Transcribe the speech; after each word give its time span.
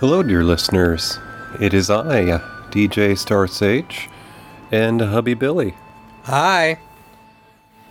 Hello, 0.00 0.22
dear 0.22 0.44
listeners. 0.44 1.18
It 1.58 1.74
is 1.74 1.90
I, 1.90 2.38
DJ 2.70 3.18
Star 3.18 3.48
Sage, 3.48 4.08
and 4.70 5.00
hubby 5.00 5.34
Billy. 5.34 5.74
Hi. 6.22 6.78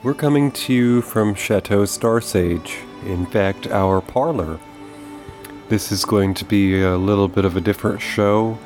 We're 0.03 0.13
coming 0.13 0.53
to 0.53 0.73
you 0.73 1.01
from 1.01 1.35
Chateau 1.35 1.83
Star 1.83 2.21
Sage, 2.21 2.77
in 3.05 3.25
fact, 3.25 3.67
our 3.67 3.99
parlor. 3.99 4.57
This 5.67 5.91
is 5.91 6.05
going 6.05 6.33
to 6.35 6.45
be 6.45 6.81
a 6.81 6.95
little 6.95 7.27
bit 7.27 7.43
of 7.43 7.57
a 7.57 7.61
different 7.61 7.99
show, 7.99 8.57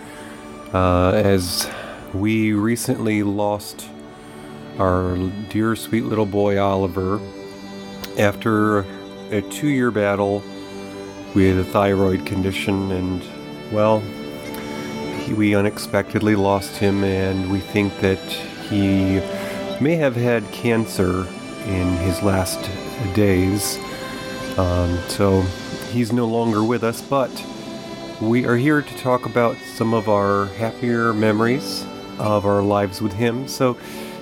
uh, 0.71 1.13
as 1.13 1.67
we 2.13 2.53
recently 2.53 3.23
lost 3.23 3.89
our 4.77 5.17
dear 5.49 5.75
sweet 5.75 6.03
little 6.03 6.27
boy 6.27 6.61
Oliver 6.61 7.19
after 8.19 8.81
a 9.31 9.41
two 9.49 9.69
year 9.69 9.89
battle 9.89 10.43
with 11.33 11.59
a 11.59 11.63
thyroid 11.63 12.25
condition, 12.25 12.91
and 12.91 13.23
well, 13.71 13.99
he, 15.21 15.33
we 15.33 15.55
unexpectedly 15.55 16.35
lost 16.35 16.77
him, 16.77 17.03
and 17.03 17.51
we 17.51 17.59
think 17.59 17.97
that 17.99 18.19
he 18.69 19.19
may 19.81 19.95
have 19.95 20.15
had 20.15 20.43
cancer 20.51 21.25
in 21.65 21.87
his 21.97 22.21
last 22.21 22.59
days. 23.15 23.77
Um, 24.57 24.97
so 25.07 25.41
he's 25.91 26.11
no 26.11 26.27
longer 26.27 26.63
with 26.63 26.83
us, 26.83 27.01
but 27.01 27.31
we 28.21 28.45
are 28.45 28.57
here 28.57 28.81
to 28.81 28.97
talk 28.97 29.25
about 29.25 29.55
some 29.75 29.93
of 29.93 30.07
our 30.09 30.45
happier 30.57 31.13
memories 31.13 31.85
of 32.19 32.45
our 32.45 32.61
lives 32.61 33.01
with 33.01 33.13
him. 33.13 33.47
So 33.47 33.77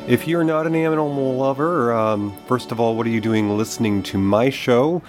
if 0.07 0.27
you're 0.27 0.43
not 0.43 0.65
an 0.65 0.75
animal 0.75 1.35
lover, 1.35 1.93
um, 1.93 2.35
first 2.47 2.71
of 2.71 2.79
all, 2.79 2.95
what 2.95 3.05
are 3.05 3.11
you 3.11 3.21
doing 3.21 3.57
listening 3.57 4.01
to 4.03 4.17
my 4.17 4.49
show? 4.49 5.01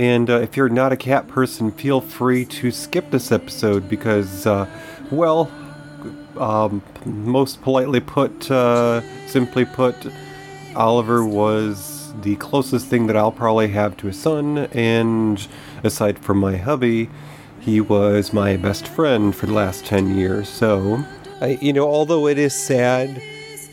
And 0.00 0.30
uh, 0.30 0.40
if 0.40 0.56
you're 0.56 0.70
not 0.70 0.92
a 0.92 0.96
cat 0.96 1.28
person, 1.28 1.70
feel 1.70 2.00
free 2.00 2.46
to 2.46 2.70
skip 2.70 3.10
this 3.10 3.30
episode 3.30 3.86
because, 3.86 4.46
uh, 4.46 4.66
well, 5.10 5.52
um, 6.38 6.80
most 7.04 7.60
politely 7.60 8.00
put, 8.00 8.50
uh, 8.50 9.02
simply 9.26 9.66
put, 9.66 9.94
Oliver 10.74 11.22
was 11.22 12.14
the 12.22 12.36
closest 12.36 12.86
thing 12.86 13.08
that 13.08 13.16
I'll 13.16 13.30
probably 13.30 13.68
have 13.68 13.94
to 13.98 14.08
a 14.08 14.12
son, 14.14 14.70
and 14.72 15.46
aside 15.84 16.18
from 16.18 16.38
my 16.38 16.56
hubby, 16.56 17.10
he 17.60 17.82
was 17.82 18.32
my 18.32 18.56
best 18.56 18.88
friend 18.88 19.36
for 19.36 19.44
the 19.44 19.52
last 19.52 19.84
10 19.84 20.16
years. 20.16 20.48
So, 20.48 21.04
I, 21.42 21.58
you 21.60 21.74
know, 21.74 21.86
although 21.86 22.26
it 22.26 22.38
is 22.38 22.54
sad, 22.54 23.20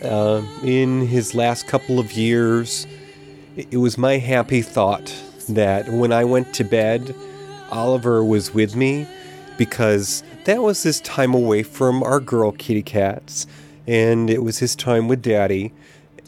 uh, 0.03 0.41
in 0.61 1.07
his 1.07 1.33
last 1.33 1.67
couple 1.67 1.99
of 1.99 2.11
years, 2.11 2.85
it, 3.55 3.67
it 3.71 3.77
was 3.77 3.97
my 3.97 4.17
happy 4.17 4.61
thought 4.61 5.23
that 5.47 5.89
when 5.89 6.11
I 6.11 6.23
went 6.23 6.53
to 6.55 6.63
bed, 6.63 7.15
Oliver 7.71 8.23
was 8.23 8.53
with 8.53 8.75
me 8.75 9.07
because 9.57 10.23
that 10.45 10.61
was 10.61 10.83
his 10.83 11.01
time 11.01 11.33
away 11.33 11.63
from 11.63 12.03
our 12.03 12.19
girl 12.19 12.51
kitty 12.51 12.83
cats, 12.83 13.47
and 13.87 14.29
it 14.29 14.43
was 14.43 14.59
his 14.59 14.75
time 14.75 15.07
with 15.07 15.21
daddy, 15.21 15.73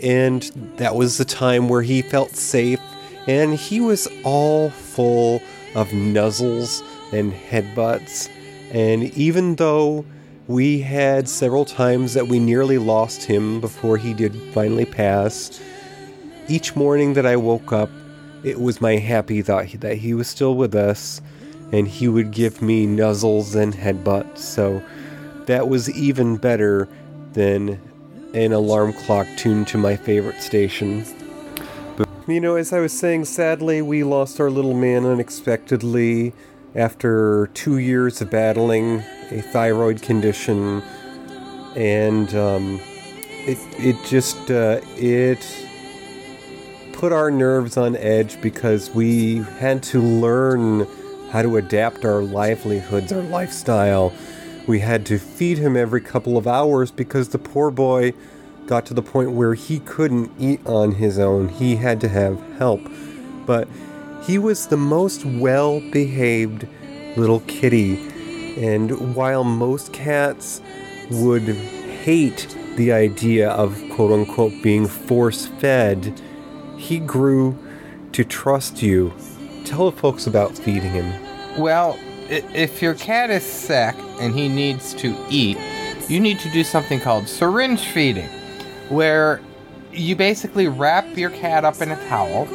and 0.02 0.44
that 0.78 0.96
was 0.96 1.18
the 1.18 1.26
time 1.26 1.70
where 1.70 1.82
he 1.82 2.02
felt 2.02 2.32
safe, 2.32 2.82
and 3.28 3.54
he 3.54 3.80
was 3.80 4.08
all 4.24 4.70
full 4.70 5.42
of 5.76 5.90
nuzzles 5.90 6.84
and 7.14 7.32
headbutts, 7.32 8.30
and 8.72 9.04
even 9.16 9.56
though 9.56 10.06
we 10.48 10.82
had 10.82 11.30
several 11.30 11.64
times 11.64 12.16
that 12.16 12.28
we 12.28 12.40
nearly 12.40 12.80
lost 12.80 13.24
him 13.24 13.62
before 13.62 13.98
he 13.98 14.14
did 14.14 14.36
finally 14.54 14.86
pass, 14.86 15.62
each 16.48 16.76
morning 16.76 17.14
that 17.14 17.26
I 17.26 17.36
woke 17.36 17.72
up, 17.72 17.92
it 18.44 18.60
was 18.60 18.82
my 18.82 18.98
happy 18.98 19.42
thought 19.42 19.68
that 19.80 19.98
he 19.98 20.14
was 20.14 20.28
still 20.28 20.56
with 20.56 20.76
us 20.76 21.22
and 21.72 21.88
he 21.88 22.08
would 22.08 22.32
give 22.32 22.62
me 22.62 22.88
nuzzles 22.88 23.56
and 23.56 23.74
headbutts. 23.74 24.40
So 24.40 24.84
that 25.46 25.68
was 25.68 25.90
even 25.92 26.38
better 26.38 26.88
than 27.34 27.80
an 28.34 28.54
alarm 28.54 28.94
clock 28.94 29.28
tuned 29.38 29.68
to 29.68 29.78
my 29.78 29.96
favorite 29.96 30.42
station. 30.42 31.06
But, 31.98 32.08
you 32.28 32.40
know, 32.40 32.56
as 32.56 32.74
I 32.74 32.80
was 32.80 32.98
saying, 32.98 33.26
sadly, 33.26 33.82
we 33.82 34.04
lost 34.04 34.40
our 34.40 34.50
little 34.50 34.74
man 34.74 35.06
unexpectedly 35.06 36.34
after 36.76 37.48
two 37.54 37.78
years 37.78 38.22
of 38.22 38.30
battling 38.30 39.04
a 39.32 39.42
thyroid 39.42 40.02
condition, 40.02 40.82
and 41.76 42.34
um, 42.36 42.80
it 43.48 43.58
it 43.78 43.96
just 44.06 44.52
uh, 44.52 44.80
it 44.96 45.46
put 47.00 47.14
our 47.14 47.32
nerves 47.32 47.78
on 47.78 47.96
edge 47.96 48.42
because 48.42 48.90
we 48.90 49.38
had 49.38 49.82
to 49.82 50.02
learn 50.02 50.86
how 51.32 51.42
to 51.42 51.56
adapt 51.56 52.04
our 52.04 52.22
livelihoods, 52.22 53.14
our 53.14 53.22
lifestyle. 53.22 54.12
We 54.68 54.80
had 54.80 55.06
to 55.06 55.18
feed 55.18 55.60
him 55.60 55.78
every 55.78 56.02
couple 56.02 56.38
of 56.38 56.46
hours 56.46 56.92
because 56.92 57.30
the 57.30 57.38
poor 57.38 57.72
boy 57.72 58.12
got 58.68 58.86
to 58.88 58.94
the 58.94 59.02
point 59.02 59.32
where 59.32 59.54
he 59.54 59.80
couldn't 59.80 60.30
eat 60.38 60.60
on 60.66 60.92
his 60.92 61.18
own. 61.18 61.48
He 61.48 61.78
had 61.78 62.02
to 62.02 62.10
have 62.10 62.38
help. 62.58 62.82
But 63.46 63.70
he 64.26 64.38
was 64.38 64.68
the 64.68 64.76
most 64.76 65.24
well 65.24 65.80
behaved 65.92 66.68
little 67.16 67.40
kitty. 67.48 68.10
And 68.58 69.16
while 69.16 69.46
most 69.46 69.94
cats 69.94 70.62
would 71.10 71.48
hate 71.48 72.54
the 72.76 72.92
idea 72.92 73.52
of 73.52 73.82
quote 73.92 74.12
unquote 74.12 74.62
being 74.62 74.86
force 74.86 75.46
fed, 75.46 76.22
he 76.80 76.98
grew 76.98 77.58
to 78.14 78.24
trust 78.24 78.82
you. 78.82 79.14
Tell 79.66 79.92
the 79.92 79.98
folks 79.98 80.26
about 80.26 80.58
feeding 80.58 80.92
him. 80.92 81.14
Well, 81.60 82.00
if 82.30 82.82
your 82.82 82.96
cat 82.96 83.30
is 83.30 83.44
sick 83.44 83.96
and 84.20 84.34
he 84.34 84.48
needs 84.48 84.94
to 84.96 85.16
eat, 85.30 85.58
you 86.08 86.20
need 86.20 86.40
to 86.40 86.50
do 86.50 86.64
something 86.64 87.00
called 87.00 87.28
syringe 87.28 87.82
feeding, 87.82 88.30
where 88.88 89.42
you 89.92 90.16
basically 90.16 90.68
wrap 90.68 91.06
your 91.18 91.30
cat 91.32 91.66
up 91.66 91.82
in 91.82 91.92
a 91.92 92.08
towel, 92.08 92.48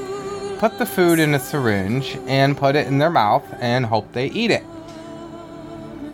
put 0.58 0.78
the 0.78 0.86
food 0.86 1.18
in 1.18 1.34
a 1.34 1.38
syringe, 1.38 2.16
and 2.26 2.56
put 2.56 2.74
it 2.74 2.86
in 2.86 2.98
their 2.98 3.10
mouth 3.10 3.44
and 3.60 3.84
hope 3.84 4.10
they 4.12 4.26
eat 4.30 4.50
it. 4.50 4.64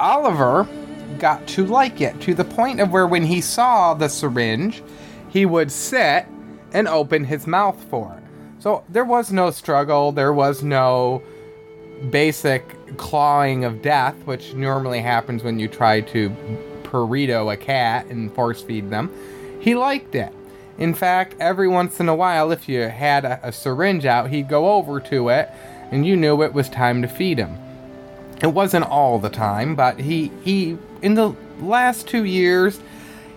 Oliver 0.00 0.66
got 1.18 1.46
to 1.46 1.64
like 1.64 2.00
it 2.00 2.20
to 2.22 2.34
the 2.34 2.44
point 2.44 2.80
of 2.80 2.90
where 2.90 3.06
when 3.06 3.24
he 3.24 3.40
saw 3.40 3.94
the 3.94 4.08
syringe, 4.08 4.82
he 5.28 5.46
would 5.46 5.70
sit 5.70 6.26
and 6.72 6.88
open 6.88 7.24
his 7.24 7.46
mouth 7.46 7.82
for. 7.90 8.20
So 8.58 8.84
there 8.88 9.04
was 9.04 9.32
no 9.32 9.50
struggle, 9.50 10.12
there 10.12 10.32
was 10.32 10.62
no 10.62 11.22
basic 12.10 12.96
clawing 12.96 13.64
of 13.64 13.82
death, 13.82 14.14
which 14.24 14.54
normally 14.54 15.00
happens 15.00 15.42
when 15.42 15.58
you 15.58 15.68
try 15.68 16.00
to 16.00 16.30
burrito 16.82 17.52
a 17.52 17.56
cat 17.56 18.06
and 18.06 18.32
force 18.34 18.62
feed 18.62 18.90
them. 18.90 19.10
He 19.60 19.74
liked 19.74 20.14
it. 20.14 20.32
In 20.78 20.94
fact, 20.94 21.36
every 21.40 21.68
once 21.68 22.00
in 22.00 22.08
a 22.08 22.14
while, 22.14 22.50
if 22.50 22.68
you 22.68 22.80
had 22.82 23.24
a, 23.24 23.40
a 23.42 23.52
syringe 23.52 24.06
out, 24.06 24.30
he'd 24.30 24.48
go 24.48 24.72
over 24.72 24.98
to 25.00 25.28
it 25.28 25.50
and 25.90 26.06
you 26.06 26.16
knew 26.16 26.42
it 26.42 26.54
was 26.54 26.68
time 26.68 27.02
to 27.02 27.08
feed 27.08 27.38
him. 27.38 27.58
It 28.42 28.48
wasn't 28.48 28.86
all 28.86 29.18
the 29.18 29.28
time, 29.28 29.74
but 29.74 29.98
he 30.00 30.30
he 30.42 30.78
in 31.02 31.14
the 31.14 31.34
last 31.60 32.08
2 32.08 32.24
years 32.24 32.80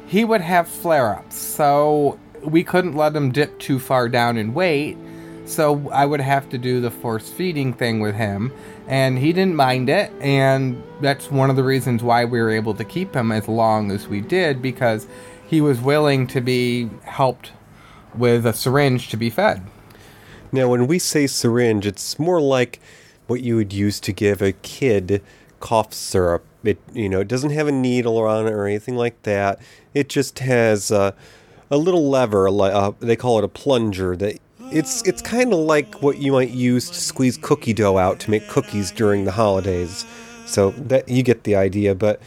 he 0.07 0.23
would 0.23 0.41
have 0.41 0.67
flare-ups. 0.67 1.35
So 1.35 2.17
we 2.45 2.63
couldn't 2.63 2.95
let 2.95 3.15
him 3.15 3.31
dip 3.31 3.57
too 3.59 3.79
far 3.79 4.09
down 4.09 4.37
in 4.37 4.53
weight. 4.53 4.97
So 5.45 5.89
I 5.91 6.05
would 6.05 6.21
have 6.21 6.49
to 6.49 6.57
do 6.57 6.79
the 6.79 6.91
force 6.91 7.29
feeding 7.29 7.73
thing 7.73 7.99
with 7.99 8.15
him 8.15 8.53
and 8.87 9.17
he 9.17 9.33
didn't 9.33 9.55
mind 9.55 9.89
it 9.89 10.11
and 10.21 10.81
that's 11.01 11.29
one 11.29 11.49
of 11.49 11.57
the 11.57 11.63
reasons 11.63 12.01
why 12.01 12.23
we 12.23 12.41
were 12.41 12.49
able 12.49 12.73
to 12.75 12.85
keep 12.85 13.13
him 13.13 13.31
as 13.31 13.47
long 13.47 13.91
as 13.91 14.07
we 14.07 14.21
did 14.21 14.61
because 14.61 15.05
he 15.45 15.59
was 15.59 15.81
willing 15.81 16.27
to 16.27 16.39
be 16.39 16.89
helped 17.03 17.51
with 18.15 18.45
a 18.45 18.53
syringe 18.53 19.09
to 19.09 19.17
be 19.17 19.29
fed. 19.29 19.61
Now, 20.51 20.67
when 20.69 20.87
we 20.87 20.99
say 20.99 21.27
syringe, 21.27 21.85
it's 21.85 22.19
more 22.19 22.39
like 22.39 22.79
what 23.27 23.41
you 23.41 23.55
would 23.55 23.73
use 23.73 23.99
to 24.01 24.11
give 24.11 24.41
a 24.41 24.51
kid 24.51 25.21
cough 25.59 25.93
syrup. 25.93 26.45
It 26.63 26.79
you 26.93 27.09
know 27.09 27.21
it 27.21 27.27
doesn't 27.27 27.51
have 27.51 27.67
a 27.67 27.71
needle 27.71 28.17
on 28.19 28.47
it 28.47 28.51
or 28.51 28.65
anything 28.65 28.95
like 28.95 29.21
that. 29.23 29.59
It 29.93 30.09
just 30.09 30.39
has 30.39 30.91
a, 30.91 31.15
a 31.73 31.77
little 31.77 32.09
lever. 32.09 32.47
Uh, 32.47 32.91
they 32.99 33.15
call 33.15 33.37
it 33.37 33.43
a 33.43 33.49
plunger. 33.49 34.15
That 34.15 34.39
it's 34.71 35.01
it's 35.07 35.21
kind 35.21 35.53
of 35.53 35.59
like 35.59 36.01
what 36.01 36.17
you 36.17 36.31
might 36.31 36.51
use 36.51 36.89
to 36.89 36.99
squeeze 36.99 37.37
cookie 37.37 37.73
dough 37.73 37.97
out 37.97 38.19
to 38.21 38.31
make 38.31 38.47
cookies 38.47 38.91
during 38.91 39.25
the 39.25 39.31
holidays. 39.31 40.05
So 40.45 40.71
that 40.71 41.09
you 41.09 41.23
get 41.23 41.43
the 41.43 41.55
idea. 41.55 41.95
But 41.95 42.21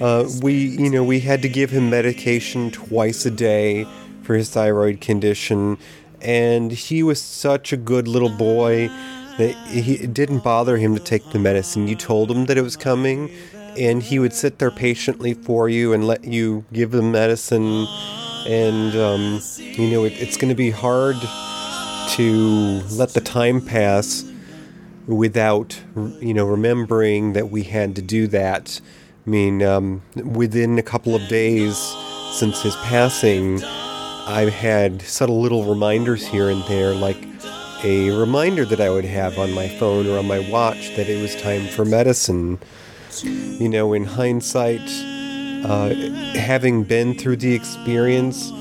uh, 0.00 0.28
we 0.42 0.54
you 0.54 0.90
know 0.90 1.04
we 1.04 1.20
had 1.20 1.42
to 1.42 1.48
give 1.48 1.70
him 1.70 1.90
medication 1.90 2.70
twice 2.70 3.26
a 3.26 3.30
day 3.30 3.86
for 4.22 4.34
his 4.34 4.48
thyroid 4.50 5.02
condition 5.02 5.76
and 6.24 6.72
he 6.72 7.02
was 7.02 7.20
such 7.20 7.72
a 7.72 7.76
good 7.76 8.08
little 8.08 8.30
boy 8.30 8.88
that 9.36 9.54
he, 9.68 9.94
it 9.94 10.14
didn't 10.14 10.42
bother 10.42 10.78
him 10.78 10.94
to 10.94 11.00
take 11.00 11.30
the 11.30 11.38
medicine. 11.38 11.86
You 11.86 11.96
told 11.96 12.30
him 12.30 12.46
that 12.46 12.56
it 12.56 12.62
was 12.62 12.76
coming, 12.76 13.30
and 13.76 14.02
he 14.02 14.18
would 14.18 14.32
sit 14.32 14.58
there 14.58 14.70
patiently 14.70 15.34
for 15.34 15.68
you 15.68 15.92
and 15.92 16.06
let 16.06 16.24
you 16.24 16.64
give 16.72 16.92
the 16.92 17.02
medicine. 17.02 17.86
And 18.46 18.94
um, 18.96 19.40
you 19.58 19.90
know, 19.90 20.04
it, 20.04 20.12
it's 20.20 20.36
going 20.36 20.50
to 20.50 20.54
be 20.54 20.70
hard 20.70 21.16
to 22.10 22.80
let 22.90 23.10
the 23.10 23.20
time 23.20 23.60
pass 23.60 24.24
without, 25.06 25.80
you 26.20 26.34
know, 26.34 26.46
remembering 26.46 27.32
that 27.32 27.50
we 27.50 27.62
had 27.62 27.96
to 27.96 28.02
do 28.02 28.26
that. 28.28 28.80
I 29.26 29.30
mean, 29.30 29.62
um, 29.62 30.02
within 30.14 30.78
a 30.78 30.82
couple 30.82 31.14
of 31.14 31.26
days 31.28 31.76
since 32.32 32.62
his 32.62 32.76
passing, 32.76 33.62
I've 34.26 34.52
had 34.52 35.02
subtle 35.02 35.40
little 35.40 35.64
reminders 35.64 36.26
here 36.26 36.50
and 36.50 36.62
there, 36.64 36.94
like 36.94 37.18
a 37.84 38.10
reminder 38.10 38.64
that 38.64 38.80
I 38.80 38.90
would 38.90 39.04
have 39.04 39.38
on 39.38 39.52
my 39.52 39.68
phone 39.68 40.06
or 40.06 40.18
on 40.18 40.26
my 40.26 40.38
watch 40.50 40.94
that 40.96 41.08
it 41.08 41.20
was 41.20 41.34
time 41.40 41.66
for 41.68 41.84
medicine. 41.84 42.58
You 43.22 43.68
know, 43.68 43.92
in 43.92 44.04
hindsight, 44.04 44.88
uh, 45.64 45.94
having 46.34 46.84
been 46.84 47.14
through 47.14 47.36
the 47.36 47.54
experience, 47.54 48.52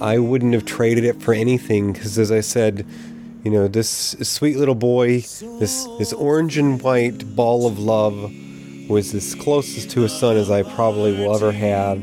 I 0.00 0.18
wouldn't 0.18 0.52
have 0.54 0.64
traded 0.64 1.04
it 1.04 1.22
for 1.22 1.32
anything 1.32 1.92
because, 1.92 2.18
as 2.18 2.30
I 2.30 2.40
said, 2.40 2.86
you 3.44 3.50
know, 3.50 3.68
this 3.68 4.16
sweet 4.22 4.56
little 4.56 4.74
boy, 4.74 5.20
this 5.20 5.88
this 5.98 6.12
orange 6.12 6.58
and 6.58 6.80
white 6.80 7.34
ball 7.34 7.66
of 7.66 7.78
love, 7.78 8.32
was 8.88 9.14
as 9.14 9.34
closest 9.34 9.90
to 9.90 10.04
a 10.04 10.08
son 10.08 10.36
as 10.36 10.50
I 10.50 10.62
probably 10.62 11.12
will 11.12 11.34
ever 11.34 11.52
have, 11.52 12.02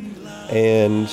and 0.52 1.10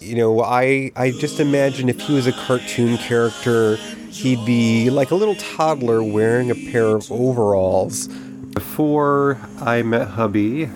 you 0.00 0.16
know, 0.16 0.42
I 0.42 0.90
I 0.96 1.12
just 1.12 1.40
imagine 1.40 1.88
if 1.88 2.00
he 2.00 2.14
was 2.14 2.26
a 2.26 2.32
cartoon 2.32 2.98
character, 2.98 3.76
he'd 4.10 4.44
be 4.44 4.90
like 4.90 5.10
a 5.10 5.14
little 5.14 5.36
toddler 5.36 6.02
wearing 6.02 6.50
a 6.50 6.54
pair 6.54 6.86
of 6.86 7.10
overalls. 7.10 8.08
Before 8.54 9.38
I 9.60 9.82
met 9.82 10.08
hubby, 10.08 10.68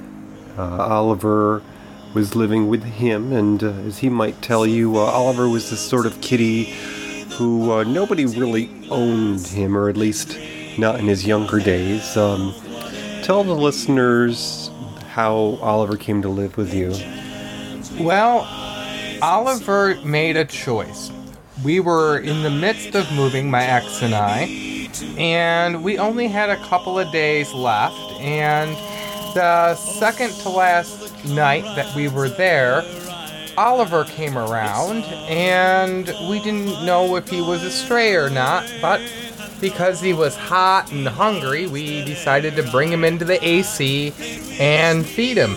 Oliver 0.62 1.62
was 2.14 2.35
living 2.35 2.69
with 2.69 2.82
him, 2.82 3.32
and 3.32 3.62
uh, 3.62 3.69
as 3.87 3.99
he 3.99 4.08
might 4.08 4.41
tell 4.41 4.67
you, 4.67 4.97
uh, 4.97 5.00
Oliver 5.00 5.49
was 5.49 5.70
this 5.70 5.81
sort 5.81 6.06
of 6.06 6.20
kitty 6.20 6.75
who 7.32 7.70
uh, 7.70 7.85
nobody 7.85 8.25
really 8.25 8.70
owned 8.91 9.47
him, 9.47 9.76
or 9.76 9.88
at 9.91 9.97
least 9.97 10.38
not 10.79 10.99
in 10.99 11.06
his 11.06 11.26
younger 11.26 11.61
days. 11.61 12.17
Um, 12.17 12.55
tell 13.23 13.44
the 13.44 13.55
listeners 13.55 14.70
how 15.11 15.58
Oliver 15.61 15.97
came 15.97 16.23
to 16.23 16.29
live 16.29 16.56
with 16.56 16.73
you. 16.73 16.94
Well, 18.02 18.47
Oliver 19.23 19.97
made 20.05 20.37
a 20.37 20.44
choice. 20.44 21.11
We 21.64 21.81
were 21.81 22.19
in 22.19 22.43
the 22.43 22.50
midst 22.50 22.94
of 22.94 23.11
moving, 23.12 23.50
my 23.50 23.64
ex 23.64 24.02
and 24.02 24.14
I, 24.14 24.91
and 25.19 25.82
we 25.85 25.99
only 25.99 26.29
had 26.29 26.49
a 26.49 26.56
couple 26.64 26.99
of 26.99 27.11
days 27.12 27.52
left. 27.52 27.94
And 28.20 28.76
the 29.37 29.75
second 29.75 30.31
to 30.31 30.49
last 30.49 31.23
night 31.27 31.62
that 31.77 31.94
we 31.94 32.09
were 32.09 32.31
there, 32.31 32.83
Oliver 33.59 34.05
came 34.05 34.38
around, 34.38 35.05
and 35.29 36.06
we 36.31 36.41
didn't 36.41 36.87
know 36.87 37.17
if 37.17 37.29
he 37.29 37.43
was 37.43 37.62
a 37.62 37.71
stray 37.71 38.15
or 38.15 38.31
not, 38.31 38.67
but 38.81 38.99
because 39.61 40.00
he 40.00 40.15
was 40.15 40.35
hot 40.35 40.91
and 40.91 41.06
hungry, 41.06 41.67
we 41.67 42.03
decided 42.06 42.56
to 42.56 42.62
bring 42.71 42.91
him 42.91 43.05
into 43.05 43.27
the 43.27 43.38
AC 43.47 44.15
and 44.59 45.05
feed 45.05 45.37
him. 45.37 45.55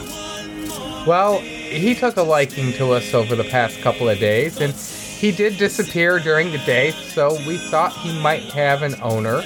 Well, 1.08 1.40
he 1.40 1.96
took 1.96 2.18
a 2.18 2.22
liking 2.22 2.74
to 2.74 2.92
us 2.92 3.14
over 3.14 3.34
the 3.34 3.46
past 3.46 3.80
couple 3.80 4.10
of 4.10 4.20
days, 4.20 4.60
and 4.60 4.74
he 4.74 5.32
did 5.32 5.58
disappear 5.58 6.20
during 6.20 6.52
the 6.52 6.58
day, 6.60 6.92
so 6.92 7.36
we 7.48 7.58
thought 7.58 7.94
he 7.94 8.22
might 8.22 8.44
have 8.52 8.82
an 8.82 8.96
owner, 9.02 9.42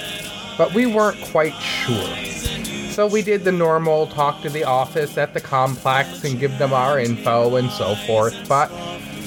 but 0.58 0.74
we 0.74 0.86
weren't 0.86 1.20
quite 1.26 1.54
sure. 1.54 2.33
So 2.94 3.08
we 3.08 3.22
did 3.22 3.42
the 3.42 3.50
normal 3.50 4.06
talk 4.06 4.40
to 4.42 4.48
the 4.48 4.62
office 4.62 5.18
at 5.18 5.34
the 5.34 5.40
complex 5.40 6.22
and 6.22 6.38
give 6.38 6.56
them 6.58 6.72
our 6.72 7.00
info 7.00 7.56
and 7.56 7.68
so 7.72 7.96
forth. 8.06 8.48
But 8.48 8.70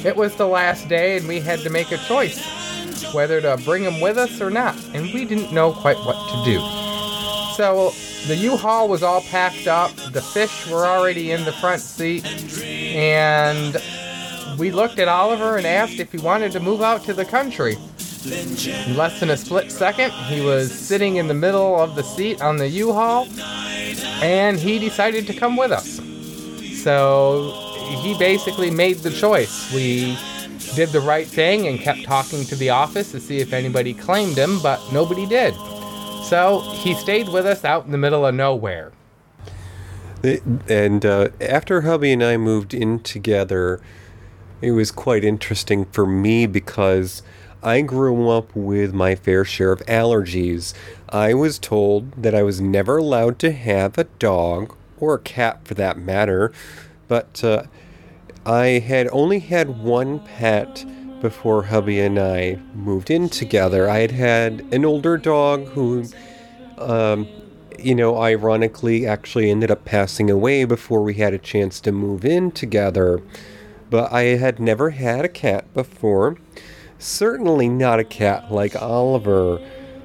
it 0.05 0.15
was 0.15 0.33
the 0.35 0.47
last 0.47 0.87
day 0.87 1.17
and 1.17 1.27
we 1.27 1.41
had 1.41 1.59
to 1.59 1.69
make 1.69 1.91
a 1.91 1.97
choice 1.97 2.41
whether 3.13 3.41
to 3.41 3.57
bring 3.65 3.83
him 3.83 3.99
with 3.99 4.17
us 4.17 4.39
or 4.39 4.49
not. 4.49 4.81
And 4.93 5.13
we 5.13 5.25
didn't 5.25 5.51
know 5.51 5.73
quite 5.73 5.97
what 5.97 6.15
to 6.15 6.45
do. 6.49 6.59
So 7.57 7.91
the 8.27 8.37
U-Haul 8.37 8.87
was 8.87 9.03
all 9.03 9.19
packed 9.23 9.67
up, 9.67 9.93
the 10.13 10.21
fish 10.21 10.65
were 10.71 10.85
already 10.85 11.31
in 11.31 11.43
the 11.43 11.51
front 11.51 11.81
seat, 11.81 12.25
and 12.63 13.75
we 14.57 14.71
looked 14.71 14.97
at 14.97 15.09
Oliver 15.09 15.57
and 15.57 15.67
asked 15.67 15.99
if 15.99 16.13
he 16.13 16.19
wanted 16.19 16.53
to 16.53 16.61
move 16.61 16.81
out 16.81 17.03
to 17.03 17.13
the 17.13 17.25
country. 17.25 17.75
In 18.25 18.97
less 18.97 19.19
than 19.19 19.29
a 19.29 19.37
split 19.37 19.71
second, 19.71 20.11
he 20.11 20.41
was 20.41 20.71
sitting 20.71 21.17
in 21.17 21.27
the 21.27 21.33
middle 21.33 21.79
of 21.79 21.95
the 21.95 22.03
seat 22.03 22.41
on 22.41 22.57
the 22.57 22.67
U-Haul, 22.67 23.27
and 24.21 24.57
he 24.57 24.79
decided 24.79 25.27
to 25.27 25.33
come 25.33 25.55
with 25.55 25.71
us. 25.71 25.99
So 26.81 27.51
he 28.01 28.17
basically 28.17 28.71
made 28.71 28.97
the 28.97 29.11
choice. 29.11 29.71
We 29.73 30.17
did 30.75 30.89
the 30.89 31.01
right 31.01 31.27
thing 31.27 31.67
and 31.67 31.79
kept 31.79 32.03
talking 32.03 32.43
to 32.45 32.55
the 32.55 32.69
office 32.69 33.11
to 33.11 33.19
see 33.19 33.37
if 33.39 33.53
anybody 33.53 33.93
claimed 33.93 34.37
him, 34.37 34.59
but 34.61 34.81
nobody 34.91 35.25
did. 35.25 35.53
So 36.25 36.59
he 36.73 36.93
stayed 36.95 37.29
with 37.29 37.45
us 37.45 37.63
out 37.63 37.85
in 37.85 37.91
the 37.91 37.97
middle 37.97 38.25
of 38.25 38.35
nowhere. 38.35 38.91
And 40.67 41.05
uh, 41.05 41.29
after 41.39 41.81
hubby 41.81 42.11
and 42.11 42.23
I 42.23 42.37
moved 42.37 42.73
in 42.73 42.99
together, 42.99 43.79
it 44.61 44.71
was 44.71 44.91
quite 44.91 45.23
interesting 45.23 45.85
for 45.85 46.05
me 46.05 46.47
because 46.47 47.21
I 47.63 47.81
grew 47.81 48.29
up 48.29 48.55
with 48.55 48.93
my 48.93 49.15
fair 49.15 49.43
share 49.43 49.71
of 49.71 49.85
allergies. 49.85 50.73
I 51.09 51.33
was 51.33 51.57
told 51.57 52.11
that 52.21 52.35
I 52.35 52.43
was 52.43 52.61
never 52.61 52.97
allowed 52.97 53.39
to 53.39 53.51
have 53.51 53.97
a 53.97 54.03
dog, 54.03 54.75
or 54.99 55.15
a 55.15 55.19
cat 55.19 55.67
for 55.67 55.73
that 55.75 55.97
matter, 55.97 56.51
but 57.07 57.43
uh, 57.43 57.63
I 58.45 58.79
had 58.79 59.07
only 59.11 59.39
had 59.39 59.83
one 59.83 60.19
pet 60.19 60.85
before 61.21 61.63
hubby 61.63 61.99
and 61.99 62.19
I 62.19 62.59
moved 62.73 63.09
in 63.09 63.29
together. 63.29 63.89
I 63.89 63.99
had 63.99 64.11
had 64.11 64.65
an 64.71 64.85
older 64.85 65.17
dog 65.17 65.65
who, 65.69 66.05
um, 66.77 67.27
you 67.79 67.95
know, 67.95 68.19
ironically 68.21 69.07
actually 69.07 69.49
ended 69.49 69.71
up 69.71 69.83
passing 69.83 70.29
away 70.29 70.65
before 70.65 71.01
we 71.01 71.15
had 71.15 71.33
a 71.33 71.39
chance 71.39 71.79
to 71.81 71.91
move 71.91 72.23
in 72.23 72.51
together. 72.51 73.21
But 73.89 74.11
I 74.11 74.37
had 74.37 74.59
never 74.59 74.91
had 74.91 75.25
a 75.25 75.29
cat 75.29 75.73
before 75.73 76.37
certainly 76.99 77.69
not 77.69 77.99
a 77.99 78.03
cat 78.03 78.51
like 78.51 78.75
Oliver. 78.75 79.59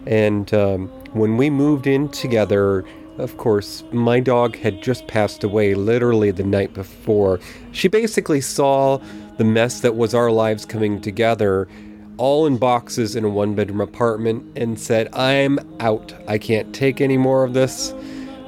And 0.06 0.52
um, 0.52 0.88
when 1.12 1.36
we 1.36 1.50
moved 1.50 1.86
in 1.86 2.08
together, 2.08 2.84
of 3.18 3.36
course, 3.36 3.84
my 3.92 4.20
dog 4.20 4.56
had 4.56 4.82
just 4.82 5.06
passed 5.06 5.44
away 5.44 5.74
literally 5.74 6.30
the 6.30 6.44
night 6.44 6.72
before. 6.74 7.40
She 7.72 7.88
basically 7.88 8.40
saw 8.40 8.98
the 9.36 9.44
mess 9.44 9.80
that 9.80 9.96
was 9.96 10.14
our 10.14 10.30
lives 10.30 10.64
coming 10.64 11.00
together, 11.00 11.68
all 12.16 12.46
in 12.46 12.56
boxes 12.56 13.16
in 13.16 13.24
a 13.24 13.28
one 13.28 13.54
bedroom 13.54 13.80
apartment, 13.80 14.44
and 14.56 14.78
said, 14.80 15.14
I'm 15.14 15.58
out. 15.80 16.14
I 16.26 16.38
can't 16.38 16.74
take 16.74 17.00
any 17.00 17.16
more 17.18 17.44
of 17.44 17.52
this. 17.52 17.92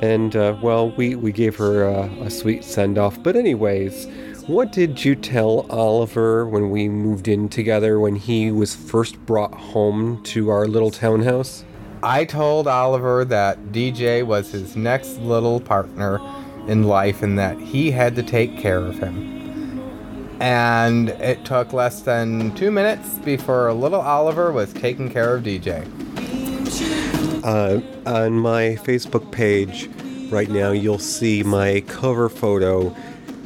And, 0.03 0.35
uh, 0.35 0.57
well, 0.63 0.91
we, 0.91 1.15
we 1.15 1.33
gave 1.33 1.57
her 1.57 1.85
a, 1.85 2.03
a 2.23 2.31
sweet 2.31 2.65
send 2.65 2.99
off. 2.99 3.23
But, 3.23 3.37
anyways, 3.37 4.07
what 4.47 4.73
did 4.73 5.03
you 5.03 5.15
tell 5.15 5.61
Oliver 5.71 6.47
when 6.47 6.69
we 6.69 6.87
moved 6.87 7.29
in 7.29 7.49
together 7.49 7.99
when 7.99 8.15
he 8.15 8.51
was 8.51 8.75
first 8.75 9.17
brought 9.25 9.55
home 9.55 10.23
to 10.25 10.51
our 10.51 10.67
little 10.69 10.91
townhouse? 10.91 11.65
I 12.03 12.27
told 12.27 12.69
Oliver 12.69 13.25
that 13.25 13.73
DJ 13.73 14.23
was 14.23 14.51
his 14.51 14.77
next 14.77 15.17
little 15.21 15.61
partner 15.61 16.21
in 16.69 16.83
life 16.83 17.23
and 17.23 17.39
that 17.39 17.59
he 17.59 17.91
had 17.91 18.15
to 18.17 18.23
take 18.23 18.59
care 18.59 18.81
of 18.81 18.99
him. 18.99 19.81
And 20.41 21.09
it 21.09 21.47
took 21.47 21.73
less 21.73 22.03
than 22.03 22.55
two 22.55 22.71
minutes 22.71 23.17
before 23.21 23.73
little 23.73 24.03
Oliver 24.03 24.53
was 24.53 24.75
taking 24.75 25.11
care 25.11 25.37
of 25.37 25.45
DJ. 25.45 25.87
Uh, 27.43 27.81
on 28.07 28.35
my 28.35 28.77
Facebook 28.83 29.33
page 29.33 29.89
right 30.31 30.51
now, 30.51 30.73
you'll 30.73 30.99
see 30.99 31.43
my 31.43 31.81
cover 31.87 32.29
photo 32.29 32.95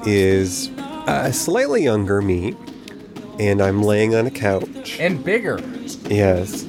is 0.05 0.71
a 1.09 1.33
slightly 1.33 1.83
younger 1.83 2.21
me, 2.21 2.55
and 3.39 3.63
I'm 3.63 3.83
laying 3.83 4.15
on 4.15 4.27
a 4.27 4.31
couch. 4.31 4.99
And 5.01 5.25
bigger. 5.25 5.61
Yes. 6.09 6.65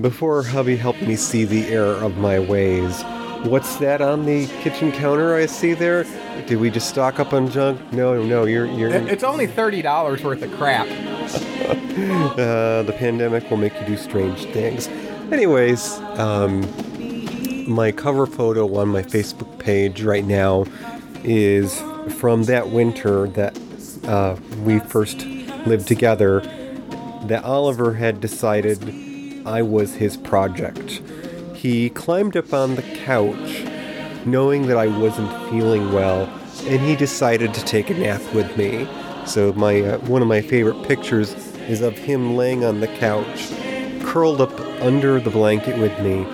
Before 0.00 0.42
hubby 0.42 0.76
helped 0.76 1.02
me 1.02 1.16
see 1.16 1.44
the 1.44 1.66
error 1.68 1.94
of 1.94 2.16
my 2.16 2.40
ways. 2.40 3.02
What's 3.44 3.76
that 3.76 4.00
on 4.00 4.24
the 4.24 4.46
kitchen 4.62 4.92
counter 4.92 5.34
I 5.34 5.46
see 5.46 5.74
there? 5.74 6.04
Did 6.46 6.58
we 6.58 6.70
just 6.70 6.88
stock 6.88 7.20
up 7.20 7.32
on 7.32 7.50
junk? 7.50 7.92
No, 7.92 8.22
no, 8.22 8.44
you're 8.44 8.66
you're. 8.66 8.90
It's 8.90 9.24
only 9.24 9.46
thirty 9.46 9.82
dollars 9.82 10.22
worth 10.22 10.42
of 10.42 10.52
crap. 10.52 10.86
uh, 10.88 12.82
the 12.82 12.94
pandemic 12.96 13.48
will 13.50 13.56
make 13.56 13.78
you 13.80 13.86
do 13.86 13.96
strange 13.96 14.44
things. 14.46 14.88
Anyways, 15.32 15.98
um, 16.18 16.62
my 17.72 17.92
cover 17.92 18.26
photo 18.26 18.76
on 18.76 18.88
my 18.88 19.02
Facebook 19.02 19.58
page 19.58 20.02
right 20.02 20.24
now 20.24 20.64
is 21.24 21.80
from 22.10 22.44
that 22.44 22.70
winter 22.70 23.26
that 23.28 23.58
uh, 24.06 24.36
we 24.64 24.78
first 24.80 25.24
lived 25.66 25.86
together 25.86 26.40
that 27.24 27.42
Oliver 27.44 27.94
had 27.94 28.20
decided 28.20 29.46
I 29.46 29.62
was 29.62 29.94
his 29.94 30.16
project. 30.16 31.02
He 31.54 31.90
climbed 31.90 32.36
up 32.36 32.52
on 32.52 32.74
the 32.74 32.82
couch 32.82 33.64
knowing 34.26 34.66
that 34.66 34.76
I 34.76 34.86
wasn't 34.86 35.30
feeling 35.50 35.92
well 35.92 36.24
and 36.64 36.80
he 36.80 36.96
decided 36.96 37.54
to 37.54 37.64
take 37.64 37.90
a 37.90 37.94
nap 37.94 38.22
with 38.34 38.56
me. 38.56 38.88
So 39.26 39.52
my 39.52 39.80
uh, 39.80 39.98
one 40.00 40.22
of 40.22 40.28
my 40.28 40.40
favorite 40.40 40.86
pictures 40.86 41.32
is 41.68 41.80
of 41.80 41.96
him 41.96 42.36
laying 42.36 42.64
on 42.64 42.80
the 42.80 42.88
couch 42.88 43.50
curled 44.04 44.40
up 44.40 44.58
under 44.82 45.20
the 45.20 45.30
blanket 45.30 45.78
with 45.78 45.96
me 46.00 46.26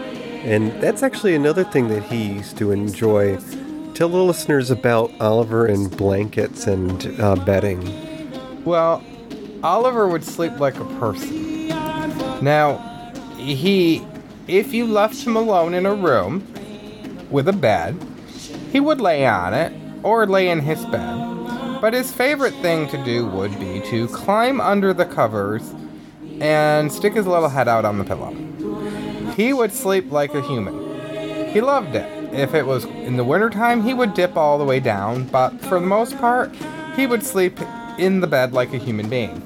And 0.45 0.73
that's 0.81 1.03
actually 1.03 1.35
another 1.35 1.65
thing 1.65 1.89
that 1.89 2.03
he 2.05 2.33
used 2.33 2.57
to 2.59 2.71
enjoy. 2.71 3.39
Tell 3.99 4.09
the 4.09 4.19
listeners 4.19 4.71
about 4.71 5.11
Oliver 5.21 5.67
and 5.67 5.91
blankets 5.91 6.69
and 6.69 7.21
uh, 7.21 7.35
bedding. 7.35 7.83
Well, 8.65 9.03
Oliver 9.65 10.07
would 10.07 10.23
sleep 10.23 10.61
like 10.61 10.79
a 10.79 10.85
person. 11.01 11.67
Now, 12.41 13.13
he, 13.39 14.07
if 14.47 14.73
you 14.73 14.87
left 14.87 15.27
him 15.27 15.35
alone 15.35 15.75
in 15.75 15.85
a 15.85 15.97
room 15.97 16.47
with 17.29 17.49
a 17.49 17.53
bed, 17.53 18.01
he 18.71 18.79
would 18.79 19.01
lay 19.01 19.27
on 19.27 19.53
it 19.53 19.73
or 20.05 20.29
lay 20.29 20.49
in 20.49 20.61
his 20.61 20.87
bed. 20.87 21.81
But 21.81 21.93
his 21.93 22.13
favorite 22.13 22.55
thing 22.63 22.87
to 22.91 23.05
do 23.05 23.27
would 23.27 23.59
be 23.59 23.81
to 23.87 24.07
climb 24.07 24.61
under 24.61 24.95
the 24.95 25.07
covers 25.07 25.75
and 26.41 26.93
stick 26.93 27.15
his 27.15 27.27
little 27.27 27.49
head 27.49 27.67
out 27.67 27.85
on 27.85 27.99
the 27.99 28.05
pillow. 28.05 28.33
He 29.33 29.53
would 29.53 29.73
sleep 29.73 30.13
like 30.13 30.37
a 30.37 30.43
human. 30.43 31.51
He 31.51 31.61
loved 31.61 31.97
it. 31.97 32.18
If 32.33 32.55
it 32.55 32.67
was 32.67 32.85
in 32.85 33.17
the 33.17 33.25
wintertime, 33.25 33.83
he 33.83 33.95
would 33.95 34.15
dip 34.15 34.37
all 34.37 34.59
the 34.59 34.65
way 34.65 34.81
down, 34.81 35.25
but 35.25 35.59
for 35.63 35.81
the 35.81 35.87
most 35.87 36.17
part, 36.19 36.55
he 36.95 37.07
would 37.07 37.23
sleep 37.23 37.59
in 37.99 38.21
the 38.21 38.27
bed 38.27 38.53
like 38.53 38.73
a 38.73 38.79
human 38.79 39.09
being. 39.09 39.43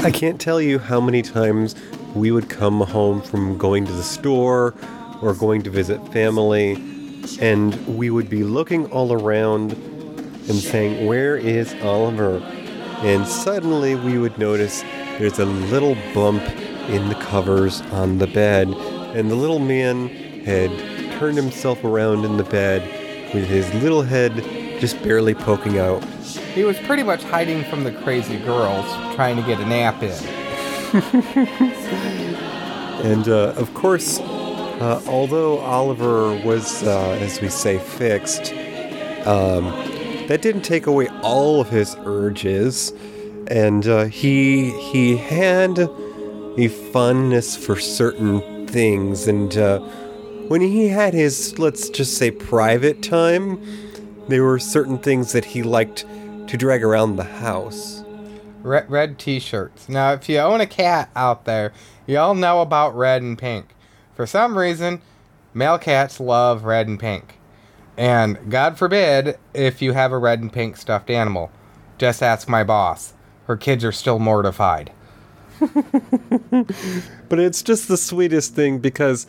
I 0.00 0.10
can't 0.12 0.40
tell 0.40 0.60
you 0.60 0.78
how 0.78 1.00
many 1.00 1.22
times 1.22 1.74
we 2.14 2.30
would 2.30 2.48
come 2.48 2.80
home 2.80 3.22
from 3.22 3.58
going 3.58 3.84
to 3.86 3.92
the 3.92 4.02
store 4.02 4.74
or 5.22 5.34
going 5.34 5.62
to 5.62 5.70
visit 5.70 6.00
family, 6.12 6.72
and 7.40 7.74
we 7.96 8.10
would 8.10 8.28
be 8.28 8.44
looking 8.44 8.86
all 8.92 9.12
around 9.12 9.72
and 9.72 10.54
saying, 10.54 11.06
Where 11.06 11.36
is 11.36 11.74
Oliver? 11.82 12.38
And 13.02 13.26
suddenly 13.26 13.94
we 13.94 14.18
would 14.18 14.38
notice 14.38 14.82
there's 15.18 15.38
a 15.38 15.44
little 15.44 15.96
bump 16.14 16.42
in 16.88 17.08
the 17.08 17.14
covers 17.16 17.80
on 17.92 18.18
the 18.18 18.26
bed, 18.26 18.68
and 18.68 19.30
the 19.30 19.36
little 19.36 19.58
man 19.58 20.08
had 20.44 20.70
turned 21.18 21.36
himself 21.36 21.84
around 21.84 22.24
in 22.24 22.36
the 22.36 22.44
bed 22.44 22.82
with 23.34 23.44
his 23.46 23.72
little 23.82 24.02
head 24.02 24.34
just 24.80 25.02
barely 25.02 25.34
poking 25.34 25.78
out. 25.78 26.04
He 26.54 26.64
was 26.64 26.78
pretty 26.80 27.02
much 27.02 27.22
hiding 27.24 27.64
from 27.64 27.84
the 27.84 27.92
crazy 27.92 28.38
girls, 28.38 28.86
trying 29.14 29.36
to 29.36 29.42
get 29.42 29.60
a 29.60 29.66
nap 29.66 30.02
in. 30.02 30.14
And 32.98 33.28
uh, 33.28 33.54
of 33.56 33.72
course, 33.74 34.18
uh, 34.18 35.00
although 35.06 35.58
Oliver 35.58 36.34
was, 36.44 36.82
uh, 36.82 37.16
as 37.20 37.40
we 37.40 37.48
say, 37.48 37.78
fixed, 37.78 38.52
um, 39.24 39.66
that 40.26 40.42
didn't 40.42 40.62
take 40.62 40.88
away 40.88 41.06
all 41.22 41.60
of 41.60 41.68
his 41.70 41.96
urges, 42.04 42.92
and 43.46 43.86
uh, 43.86 44.06
he 44.06 44.70
he 44.90 45.16
had 45.16 45.78
a 45.78 46.66
fondness 46.92 47.56
for 47.56 47.78
certain 47.78 48.66
things, 48.66 49.28
and 49.28 49.56
uh, 49.56 49.78
when 50.48 50.60
he 50.60 50.88
had 50.88 51.14
his, 51.14 51.58
let's 51.58 51.88
just 51.88 52.16
say, 52.16 52.30
private 52.30 53.02
time, 53.02 53.60
there 54.28 54.44
were 54.44 54.58
certain 54.58 54.98
things 54.98 55.32
that 55.32 55.44
he 55.44 55.62
liked 55.62 56.04
to 56.48 56.56
drag 56.56 56.82
around 56.82 57.16
the 57.16 57.24
house. 57.24 58.02
Red, 58.62 58.90
red 58.90 59.18
t-shirts. 59.18 59.88
Now, 59.88 60.12
if 60.12 60.28
you 60.28 60.38
own 60.38 60.60
a 60.60 60.66
cat 60.66 61.10
out 61.14 61.44
there, 61.44 61.72
you 62.06 62.18
all 62.18 62.34
know 62.34 62.60
about 62.60 62.96
red 62.96 63.22
and 63.22 63.38
pink. 63.38 63.74
For 64.14 64.26
some 64.26 64.58
reason, 64.58 65.00
male 65.54 65.78
cats 65.78 66.18
love 66.18 66.64
red 66.64 66.88
and 66.88 66.98
pink. 66.98 67.38
And 67.96 68.50
God 68.50 68.78
forbid 68.78 69.38
if 69.54 69.80
you 69.82 69.92
have 69.92 70.12
a 70.12 70.18
red 70.18 70.40
and 70.40 70.52
pink 70.52 70.76
stuffed 70.76 71.10
animal. 71.10 71.50
Just 71.98 72.22
ask 72.22 72.48
my 72.48 72.64
boss. 72.64 73.12
Her 73.46 73.56
kids 73.56 73.84
are 73.84 73.92
still 73.92 74.18
mortified. 74.18 74.92
But 77.28 77.38
it's 77.38 77.62
just 77.62 77.88
the 77.88 77.96
sweetest 77.96 78.54
thing 78.54 78.78
because, 78.78 79.26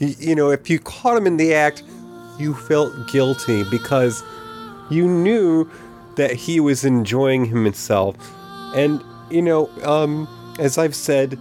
y- 0.00 0.16
you 0.18 0.34
know, 0.34 0.50
if 0.50 0.68
you 0.70 0.78
caught 0.78 1.16
him 1.16 1.26
in 1.26 1.36
the 1.36 1.54
act, 1.54 1.82
you 2.38 2.54
felt 2.54 2.92
guilty 3.12 3.64
because 3.70 4.22
you 4.90 5.06
knew 5.06 5.68
that 6.16 6.32
he 6.32 6.60
was 6.60 6.84
enjoying 6.84 7.44
himself. 7.46 8.16
And, 8.74 9.02
you 9.30 9.42
know, 9.42 9.70
um, 9.84 10.28
as 10.58 10.78
I've 10.78 10.94
said, 10.94 11.38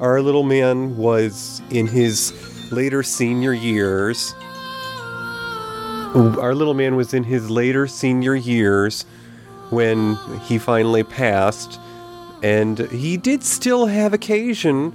our 0.00 0.20
little 0.20 0.42
man 0.42 0.96
was 0.96 1.62
in 1.70 1.86
his 1.86 2.32
later 2.72 3.02
senior 3.02 3.52
years. 3.52 4.34
Our 6.14 6.54
little 6.54 6.74
man 6.74 6.96
was 6.96 7.12
in 7.14 7.24
his 7.24 7.50
later 7.50 7.86
senior 7.86 8.34
years 8.34 9.04
when 9.70 10.16
he 10.42 10.58
finally 10.58 11.02
passed. 11.02 11.78
And 12.42 12.78
he 12.90 13.16
did 13.16 13.42
still 13.42 13.86
have 13.86 14.12
occasion 14.12 14.94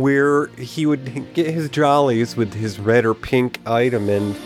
where 0.00 0.46
he 0.56 0.86
would 0.86 1.34
get 1.34 1.46
his 1.46 1.68
jollies 1.68 2.36
with 2.36 2.54
his 2.54 2.78
red 2.78 3.04
or 3.04 3.14
pink 3.14 3.58
item. 3.66 4.08
And, 4.08 4.36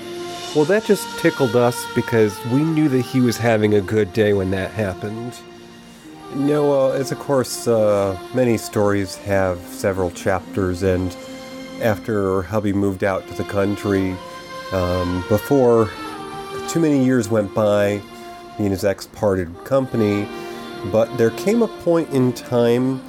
well, 0.55 0.65
that 0.67 0.85
just 0.85 1.07
tickled 1.19 1.57
us 1.57 1.85
because 1.95 2.39
we 2.47 2.63
knew 2.63 2.89
that 2.89 3.03
he 3.03 3.21
was 3.21 3.37
having 3.37 3.75
a 3.75 3.81
good 3.81 4.13
day 4.13 4.33
when 4.33 4.51
that 4.53 4.71
happened. 4.71 5.35
Know, 6.35 6.73
uh, 6.73 6.93
as 6.93 7.13
of 7.13 7.19
course, 7.19 7.69
uh, 7.69 8.19
many 8.35 8.57
stories 8.57 9.17
have 9.17 9.59
several 9.67 10.11
chapters, 10.11 10.83
and 10.83 11.15
after 11.83 12.43
hubby 12.43 12.73
moved 12.73 13.05
out 13.05 13.29
to 13.29 13.35
the 13.35 13.45
country, 13.45 14.17
um, 14.73 15.23
before 15.29 15.91
too 16.69 16.81
many 16.81 17.05
years 17.05 17.29
went 17.29 17.55
by, 17.55 18.01
he 18.57 18.65
and 18.65 18.71
his 18.71 18.83
ex 18.83 19.07
parted 19.09 19.53
company. 19.65 20.27
But 20.91 21.15
there 21.19 21.31
came 21.31 21.61
a 21.61 21.69
point 21.69 22.09
in 22.11 22.33
time 22.33 23.01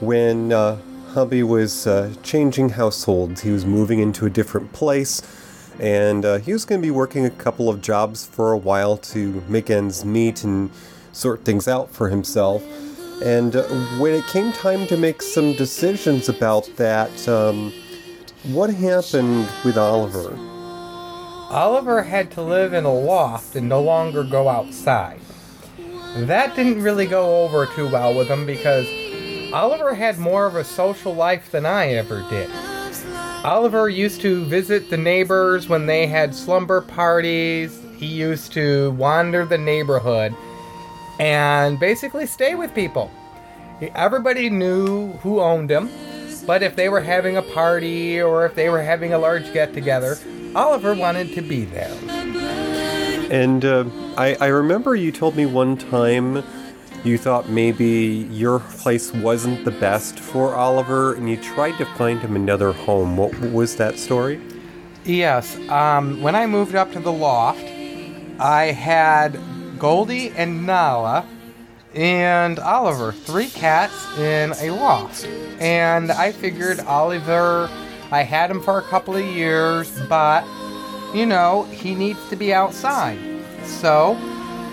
when 0.00 0.52
uh, 0.52 0.78
hubby 1.16 1.42
was 1.42 1.86
uh, 1.86 2.12
changing 2.22 2.68
households. 2.68 3.40
He 3.40 3.50
was 3.50 3.64
moving 3.64 4.00
into 4.00 4.26
a 4.26 4.30
different 4.30 4.74
place, 4.74 5.22
and 5.80 6.26
uh, 6.26 6.36
he 6.36 6.52
was 6.52 6.66
going 6.66 6.78
to 6.78 6.86
be 6.86 6.90
working 6.90 7.24
a 7.24 7.30
couple 7.30 7.70
of 7.70 7.80
jobs 7.80 8.26
for 8.26 8.52
a 8.52 8.58
while 8.58 8.98
to 8.98 9.42
make 9.48 9.70
ends 9.70 10.04
meet 10.04 10.44
and 10.44 10.70
sort 11.12 11.42
things 11.42 11.66
out 11.66 11.88
for 11.88 12.10
himself. 12.10 12.62
And 13.24 13.56
uh, 13.56 13.62
when 13.96 14.12
it 14.12 14.26
came 14.26 14.52
time 14.52 14.86
to 14.88 14.98
make 14.98 15.22
some 15.22 15.54
decisions 15.54 16.28
about 16.28 16.68
that, 16.76 17.26
um, 17.26 17.72
what 18.52 18.68
happened 18.68 19.48
with 19.64 19.78
Oliver? 19.78 20.36
Oliver 21.48 22.02
had 22.02 22.30
to 22.32 22.42
live 22.42 22.74
in 22.74 22.84
a 22.84 22.92
loft 22.92 23.56
and 23.56 23.70
no 23.70 23.80
longer 23.80 24.22
go 24.22 24.50
outside. 24.50 25.20
That 26.14 26.54
didn't 26.54 26.82
really 26.82 27.06
go 27.06 27.42
over 27.42 27.64
too 27.64 27.88
well 27.88 28.14
with 28.14 28.28
him 28.28 28.44
because 28.44 28.86
Oliver 29.52 29.94
had 29.94 30.18
more 30.18 30.46
of 30.46 30.56
a 30.56 30.64
social 30.64 31.14
life 31.14 31.50
than 31.50 31.66
I 31.66 31.88
ever 31.94 32.24
did. 32.28 32.50
Oliver 33.44 33.88
used 33.88 34.20
to 34.22 34.44
visit 34.44 34.90
the 34.90 34.96
neighbors 34.96 35.68
when 35.68 35.86
they 35.86 36.06
had 36.06 36.34
slumber 36.34 36.80
parties. 36.80 37.80
He 37.96 38.06
used 38.06 38.52
to 38.54 38.90
wander 38.92 39.44
the 39.46 39.58
neighborhood 39.58 40.34
and 41.20 41.78
basically 41.78 42.26
stay 42.26 42.54
with 42.54 42.74
people. 42.74 43.10
Everybody 43.94 44.50
knew 44.50 45.12
who 45.18 45.40
owned 45.40 45.70
him, 45.70 45.88
but 46.46 46.62
if 46.62 46.76
they 46.76 46.88
were 46.88 47.00
having 47.00 47.36
a 47.36 47.42
party 47.42 48.20
or 48.20 48.46
if 48.46 48.54
they 48.54 48.68
were 48.68 48.82
having 48.82 49.12
a 49.12 49.18
large 49.18 49.52
get 49.52 49.72
together, 49.72 50.18
Oliver 50.54 50.94
wanted 50.94 51.34
to 51.34 51.42
be 51.42 51.64
there. 51.64 51.94
And 53.30 53.64
uh, 53.64 53.84
I, 54.16 54.36
I 54.40 54.46
remember 54.46 54.94
you 54.94 55.12
told 55.12 55.36
me 55.36 55.46
one 55.46 55.76
time 55.76 56.42
you 57.06 57.18
thought 57.18 57.48
maybe 57.48 58.26
your 58.30 58.58
place 58.58 59.12
wasn't 59.12 59.64
the 59.64 59.70
best 59.70 60.18
for 60.18 60.54
Oliver 60.54 61.14
and 61.14 61.28
you 61.30 61.36
tried 61.36 61.78
to 61.78 61.84
find 61.96 62.20
him 62.20 62.36
another 62.36 62.72
home. 62.72 63.16
What 63.16 63.38
was 63.40 63.76
that 63.76 63.98
story? 63.98 64.40
Yes, 65.04 65.56
um, 65.68 66.20
when 66.20 66.34
I 66.34 66.46
moved 66.46 66.74
up 66.74 66.92
to 66.92 67.00
the 67.00 67.12
loft, 67.12 67.64
I 68.40 68.72
had 68.72 69.38
Goldie 69.78 70.30
and 70.30 70.66
Nala 70.66 71.26
and 71.94 72.58
Oliver, 72.58 73.12
three 73.12 73.48
cats 73.48 74.18
in 74.18 74.52
a 74.60 74.70
loft. 74.70 75.24
And 75.60 76.10
I 76.10 76.32
figured 76.32 76.80
Oliver, 76.80 77.70
I 78.10 78.22
had 78.22 78.50
him 78.50 78.60
for 78.60 78.78
a 78.78 78.82
couple 78.82 79.14
of 79.16 79.24
years, 79.24 79.98
but 80.08 80.44
you 81.14 81.24
know, 81.24 81.62
he 81.70 81.94
needs 81.94 82.28
to 82.28 82.36
be 82.36 82.52
outside. 82.52 83.18
So 83.64 84.18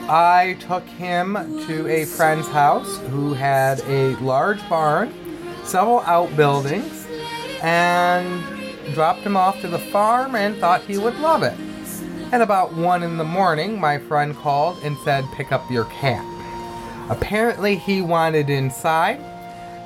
I 0.09 0.57
took 0.59 0.85
him 0.85 1.33
to 1.67 1.87
a 1.87 2.05
friend's 2.05 2.47
house 2.49 2.97
who 3.09 3.33
had 3.33 3.79
a 3.87 4.15
large 4.17 4.67
barn, 4.67 5.13
several 5.63 6.01
outbuildings, 6.01 7.07
and 7.61 8.43
dropped 8.93 9.21
him 9.21 9.37
off 9.37 9.61
to 9.61 9.69
the 9.69 9.79
farm 9.79 10.35
and 10.35 10.57
thought 10.57 10.81
he 10.81 10.97
would 10.97 11.17
love 11.19 11.41
it. 11.41 11.57
At 12.33 12.41
about 12.41 12.73
1 12.73 13.03
in 13.03 13.17
the 13.17 13.23
morning, 13.23 13.79
my 13.79 13.97
friend 13.97 14.35
called 14.35 14.77
and 14.83 14.97
said, 15.05 15.23
Pick 15.35 15.53
up 15.53 15.71
your 15.71 15.85
cat. 15.85 16.25
Apparently, 17.09 17.77
he 17.77 18.01
wanted 18.01 18.49
inside, 18.49 19.19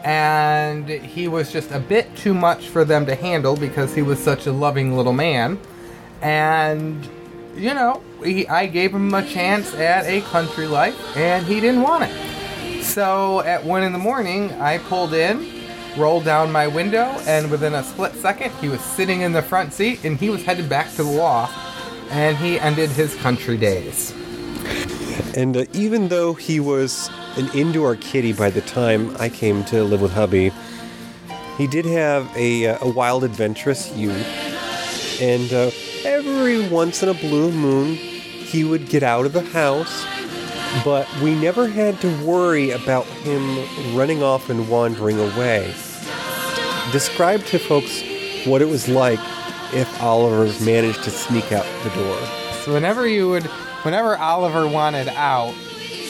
and 0.03 0.87
he 0.89 1.27
was 1.27 1.51
just 1.51 1.71
a 1.71 1.79
bit 1.79 2.15
too 2.15 2.33
much 2.33 2.69
for 2.69 2.83
them 2.83 3.05
to 3.05 3.13
handle 3.13 3.55
because 3.55 3.93
he 3.93 4.01
was 4.01 4.17
such 4.17 4.47
a 4.47 4.51
loving 4.51 4.97
little 4.97 5.13
man. 5.13 5.59
And, 6.21 7.07
you 7.55 7.73
know, 7.73 8.01
he, 8.23 8.47
I 8.47 8.67
gave 8.67 8.93
him 8.93 9.13
a 9.13 9.25
chance 9.25 9.73
at 9.75 10.05
a 10.05 10.21
country 10.21 10.67
life, 10.67 10.95
and 11.15 11.45
he 11.45 11.59
didn't 11.59 11.81
want 11.81 12.05
it. 12.05 12.83
So 12.83 13.41
at 13.41 13.63
1 13.63 13.83
in 13.83 13.91
the 13.91 13.99
morning, 13.99 14.51
I 14.53 14.77
pulled 14.77 15.13
in, 15.13 15.63
rolled 15.97 16.25
down 16.25 16.51
my 16.51 16.67
window, 16.67 17.05
and 17.27 17.51
within 17.51 17.73
a 17.73 17.83
split 17.83 18.13
second, 18.15 18.51
he 18.55 18.69
was 18.69 18.81
sitting 18.81 19.21
in 19.21 19.33
the 19.33 19.41
front 19.41 19.73
seat 19.73 20.03
and 20.05 20.17
he 20.17 20.29
was 20.29 20.43
headed 20.43 20.69
back 20.69 20.89
to 20.91 21.03
the 21.03 21.11
loft, 21.11 21.57
and 22.11 22.37
he 22.37 22.59
ended 22.59 22.89
his 22.89 23.13
country 23.15 23.57
days. 23.57 24.13
And 25.35 25.57
uh, 25.57 25.65
even 25.73 26.07
though 26.07 26.33
he 26.33 26.59
was 26.59 27.09
an 27.35 27.49
indoor 27.53 27.95
kitty 27.95 28.33
by 28.33 28.49
the 28.49 28.61
time 28.61 29.15
I 29.19 29.29
came 29.29 29.63
to 29.65 29.83
live 29.83 30.01
with 30.01 30.13
hubby, 30.13 30.51
he 31.57 31.67
did 31.67 31.85
have 31.85 32.31
a, 32.35 32.67
uh, 32.67 32.77
a 32.81 32.89
wild, 32.89 33.23
adventurous 33.23 33.91
youth. 33.95 34.25
And 35.21 35.51
uh, 35.51 35.71
every 36.05 36.67
once 36.69 37.03
in 37.03 37.09
a 37.09 37.13
blue 37.13 37.51
moon, 37.51 37.95
he 37.95 38.63
would 38.63 38.87
get 38.89 39.03
out 39.03 39.25
of 39.25 39.33
the 39.33 39.41
house, 39.41 40.05
but 40.83 41.07
we 41.21 41.35
never 41.35 41.67
had 41.67 41.99
to 42.01 42.25
worry 42.25 42.71
about 42.71 43.05
him 43.05 43.95
running 43.95 44.23
off 44.23 44.49
and 44.49 44.69
wandering 44.69 45.19
away. 45.19 45.73
Describe 46.91 47.43
to 47.45 47.59
folks 47.59 48.03
what 48.45 48.61
it 48.61 48.67
was 48.67 48.87
like 48.87 49.19
if 49.73 50.01
Oliver 50.01 50.45
managed 50.63 51.03
to 51.03 51.09
sneak 51.09 51.51
out 51.51 51.65
the 51.83 51.89
door. 51.89 52.17
So 52.63 52.73
whenever 52.73 53.07
you 53.07 53.29
would, 53.29 53.43
whenever 53.83 54.17
Oliver 54.17 54.67
wanted 54.67 55.09
out, 55.09 55.53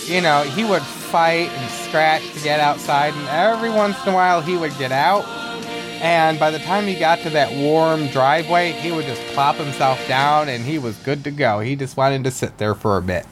you 0.06 0.22
know, 0.22 0.44
he 0.44 0.64
would 0.64 0.84
fight 0.84 1.50
and 1.50 1.72
scratch 1.72 2.22
to 2.34 2.44
get 2.44 2.60
outside, 2.60 3.14
and 3.14 3.28
every 3.28 3.70
once 3.70 4.02
in 4.04 4.14
a 4.14 4.16
while 4.16 4.42
he 4.42 4.58
would 4.58 4.78
get 4.78 4.92
out. 4.92 5.26
And 6.02 6.40
by 6.40 6.52
the 6.52 6.60
time 6.60 6.86
he 6.86 6.96
got 6.96 7.20
to 7.20 7.30
that 7.32 7.52
warm 7.54 8.08
driveway, 8.08 8.72
he 8.74 8.92
would 8.92 9.06
just 9.06 9.22
plop 9.34 9.56
himself 9.56 10.06
down 10.08 10.50
and 10.50 10.64
he 10.64 10.78
was 10.78 10.96
good 10.98 11.24
to 11.24 11.32
go. 11.32 11.60
He 11.60 11.76
just 11.76 11.98
wanted 11.98 12.24
to 12.24 12.32
sit 12.32 12.58
there 12.58 12.76
for 12.76 12.98
a 12.98 13.02
bit. 13.02 13.26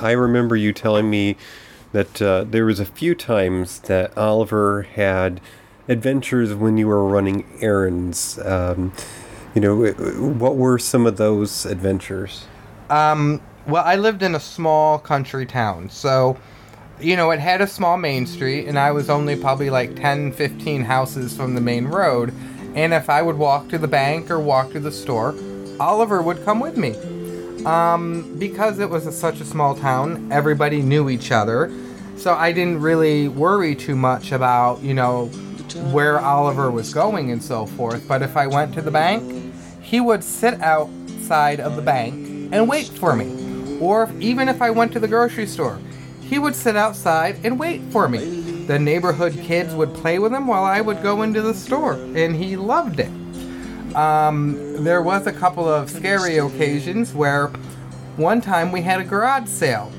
I 0.00 0.12
remember 0.12 0.56
you 0.56 0.72
telling 0.72 1.08
me 1.08 1.36
that 1.92 2.20
uh, 2.20 2.44
there 2.44 2.64
was 2.64 2.80
a 2.80 2.84
few 2.84 3.14
times 3.14 3.80
that 3.80 4.16
Oliver 4.16 4.82
had 4.82 5.40
adventures 5.88 6.54
when 6.54 6.76
you 6.76 6.88
were 6.88 7.04
running 7.04 7.44
errands. 7.60 8.38
Um, 8.38 8.92
you 9.54 9.60
know, 9.60 9.86
what 9.86 10.56
were 10.56 10.78
some 10.78 11.06
of 11.06 11.16
those 11.16 11.66
adventures? 11.66 12.46
Um, 12.90 13.40
well, 13.66 13.84
I 13.84 13.96
lived 13.96 14.22
in 14.22 14.34
a 14.34 14.40
small 14.40 14.98
country 14.98 15.46
town, 15.46 15.88
so 15.90 16.36
you 17.02 17.16
know, 17.16 17.30
it 17.30 17.40
had 17.40 17.60
a 17.60 17.66
small 17.66 17.96
main 17.96 18.26
street, 18.26 18.66
and 18.66 18.78
I 18.78 18.92
was 18.92 19.10
only 19.10 19.36
probably 19.36 19.70
like 19.70 19.96
10, 19.96 20.32
15 20.32 20.84
houses 20.84 21.36
from 21.36 21.54
the 21.54 21.60
main 21.60 21.86
road. 21.86 22.32
And 22.74 22.94
if 22.94 23.10
I 23.10 23.22
would 23.22 23.36
walk 23.36 23.68
to 23.68 23.78
the 23.78 23.88
bank 23.88 24.30
or 24.30 24.38
walk 24.38 24.72
to 24.72 24.80
the 24.80 24.92
store, 24.92 25.34
Oliver 25.80 26.22
would 26.22 26.44
come 26.44 26.60
with 26.60 26.76
me. 26.76 26.94
Um, 27.64 28.36
because 28.38 28.78
it 28.78 28.88
was 28.88 29.06
a, 29.06 29.12
such 29.12 29.40
a 29.40 29.44
small 29.44 29.74
town, 29.74 30.30
everybody 30.32 30.82
knew 30.82 31.10
each 31.10 31.30
other. 31.30 31.72
So 32.16 32.34
I 32.34 32.52
didn't 32.52 32.80
really 32.80 33.28
worry 33.28 33.74
too 33.74 33.96
much 33.96 34.32
about, 34.32 34.80
you 34.82 34.94
know, 34.94 35.26
where 35.90 36.20
Oliver 36.20 36.70
was 36.70 36.92
going 36.92 37.30
and 37.30 37.42
so 37.42 37.66
forth. 37.66 38.06
But 38.06 38.22
if 38.22 38.36
I 38.36 38.46
went 38.46 38.74
to 38.74 38.82
the 38.82 38.90
bank, 38.90 39.54
he 39.80 40.00
would 40.00 40.22
sit 40.22 40.60
outside 40.60 41.60
of 41.60 41.76
the 41.76 41.82
bank 41.82 42.14
and 42.52 42.68
wait 42.68 42.88
for 42.88 43.16
me. 43.16 43.78
Or 43.80 44.04
if, 44.04 44.20
even 44.20 44.48
if 44.48 44.62
I 44.62 44.70
went 44.70 44.92
to 44.92 45.00
the 45.00 45.08
grocery 45.08 45.46
store, 45.46 45.78
he 46.32 46.38
would 46.38 46.56
sit 46.56 46.76
outside 46.76 47.36
and 47.44 47.60
wait 47.60 47.82
for 47.90 48.08
me. 48.08 48.64
The 48.66 48.78
neighborhood 48.78 49.34
kids 49.42 49.74
would 49.74 49.92
play 49.92 50.18
with 50.18 50.32
him 50.32 50.46
while 50.46 50.64
I 50.64 50.80
would 50.80 51.02
go 51.02 51.20
into 51.20 51.42
the 51.42 51.52
store, 51.52 51.92
and 51.92 52.34
he 52.34 52.56
loved 52.56 53.00
it. 53.00 53.10
Um, 53.94 54.82
there 54.82 55.02
was 55.02 55.26
a 55.26 55.32
couple 55.32 55.68
of 55.68 55.90
scary 55.90 56.38
occasions 56.38 57.12
where 57.12 57.48
one 58.16 58.40
time 58.40 58.72
we 58.72 58.80
had 58.80 59.00
a 59.00 59.04
garage 59.04 59.48
sale 59.48 59.92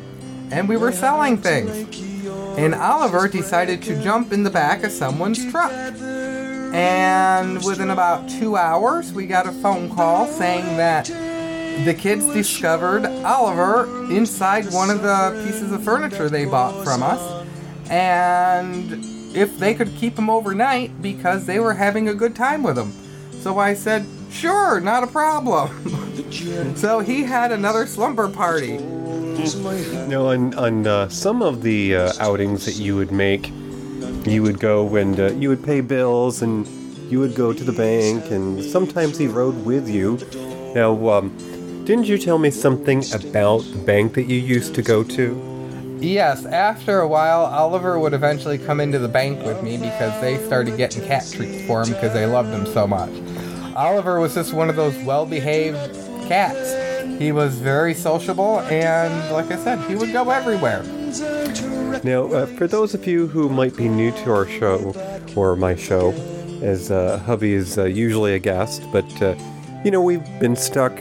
and 0.51 0.67
we 0.67 0.75
were 0.75 0.91
selling 0.91 1.37
things. 1.37 2.25
And 2.57 2.73
Oliver 2.73 3.27
decided 3.27 3.83
to 3.83 4.01
jump 4.01 4.33
in 4.33 4.41
the 4.41 4.49
back 4.49 4.83
of 4.83 4.91
someone's 4.91 5.51
truck. 5.51 5.71
And 5.71 7.63
within 7.63 7.91
about 7.91 8.27
two 8.27 8.55
hours, 8.55 9.13
we 9.13 9.27
got 9.27 9.45
a 9.45 9.51
phone 9.51 9.93
call 9.93 10.25
saying 10.25 10.77
that 10.77 11.09
the 11.85 11.93
kids 11.93 12.25
discovered 12.27 13.05
Oliver 13.25 13.85
inside 14.11 14.71
one 14.71 14.89
of 14.89 15.01
the 15.01 15.43
pieces 15.45 15.71
of 15.71 15.83
furniture 15.83 16.29
they 16.29 16.45
bought 16.45 16.83
from 16.83 17.03
us, 17.03 17.45
and 17.89 19.03
if 19.35 19.57
they 19.59 19.73
could 19.73 19.93
keep 19.95 20.17
him 20.17 20.29
overnight 20.29 21.01
because 21.01 21.45
they 21.45 21.59
were 21.59 21.73
having 21.73 22.07
a 22.09 22.13
good 22.13 22.35
time 22.35 22.63
with 22.63 22.77
him. 22.77 22.91
So 23.41 23.59
I 23.59 23.73
said, 23.73 24.05
sure, 24.31 24.79
not 24.79 25.03
a 25.03 25.07
problem. 25.07 25.69
so 26.75 26.99
he 26.99 27.23
had 27.23 27.51
another 27.51 27.85
slumber 27.87 28.29
party. 28.29 28.77
No, 28.77 30.29
on, 30.29 30.53
on 30.53 30.87
uh, 30.87 31.09
some 31.09 31.41
of 31.41 31.63
the 31.63 31.95
uh, 31.95 32.13
outings 32.19 32.65
that 32.65 32.75
you 32.75 32.95
would 32.95 33.11
make, 33.11 33.51
you 34.25 34.41
would 34.43 34.59
go 34.59 34.95
and 34.95 35.19
uh, 35.19 35.33
you 35.33 35.49
would 35.49 35.63
pay 35.63 35.81
bills 35.81 36.41
and 36.41 36.65
you 37.11 37.19
would 37.19 37.35
go 37.35 37.51
to 37.51 37.63
the 37.63 37.73
bank, 37.73 38.31
and 38.31 38.63
sometimes 38.63 39.17
he 39.17 39.27
rode 39.27 39.65
with 39.65 39.89
you. 39.89 40.17
Now, 40.73 41.09
um, 41.09 41.37
didn't 41.85 42.05
you 42.05 42.17
tell 42.17 42.37
me 42.37 42.49
something 42.49 43.03
about 43.13 43.59
the 43.59 43.77
bank 43.85 44.13
that 44.13 44.23
you 44.23 44.37
used 44.37 44.73
to 44.75 44.81
go 44.81 45.03
to? 45.03 45.97
Yes, 45.99 46.45
after 46.45 47.01
a 47.01 47.07
while, 47.07 47.45
Oliver 47.45 47.99
would 47.99 48.13
eventually 48.13 48.57
come 48.57 48.79
into 48.79 48.99
the 48.99 49.09
bank 49.09 49.45
with 49.45 49.61
me 49.61 49.77
because 49.77 50.19
they 50.21 50.37
started 50.45 50.77
getting 50.77 51.03
cat 51.05 51.29
treats 51.29 51.65
for 51.67 51.81
him 51.81 51.93
because 51.93 52.13
they 52.13 52.25
loved 52.25 52.49
him 52.49 52.65
so 52.67 52.87
much. 52.87 53.11
Oliver 53.75 54.21
was 54.21 54.33
just 54.33 54.53
one 54.53 54.69
of 54.69 54.77
those 54.77 54.95
well 55.03 55.25
behaved 55.25 55.77
cats. 56.27 57.19
He 57.19 57.33
was 57.33 57.55
very 57.59 57.93
sociable, 57.93 58.61
and 58.61 59.33
like 59.33 59.51
I 59.51 59.57
said, 59.57 59.79
he 59.89 59.95
would 59.95 60.13
go 60.13 60.29
everywhere. 60.29 60.83
Now, 62.03 62.25
uh, 62.31 62.45
for 62.45 62.67
those 62.67 62.93
of 62.93 63.05
you 63.05 63.27
who 63.27 63.49
might 63.49 63.75
be 63.75 63.89
new 63.89 64.11
to 64.11 64.31
our 64.31 64.47
show, 64.47 64.93
or 65.35 65.55
my 65.57 65.75
show, 65.75 66.11
as 66.61 66.91
uh, 66.91 67.17
hubby 67.25 67.53
is 67.53 67.77
uh, 67.77 67.85
usually 67.85 68.35
a 68.35 68.39
guest, 68.39 68.83
but 68.91 69.21
uh, 69.21 69.35
you 69.83 69.91
know, 69.91 70.01
we've 70.01 70.23
been 70.39 70.55
stuck 70.55 70.93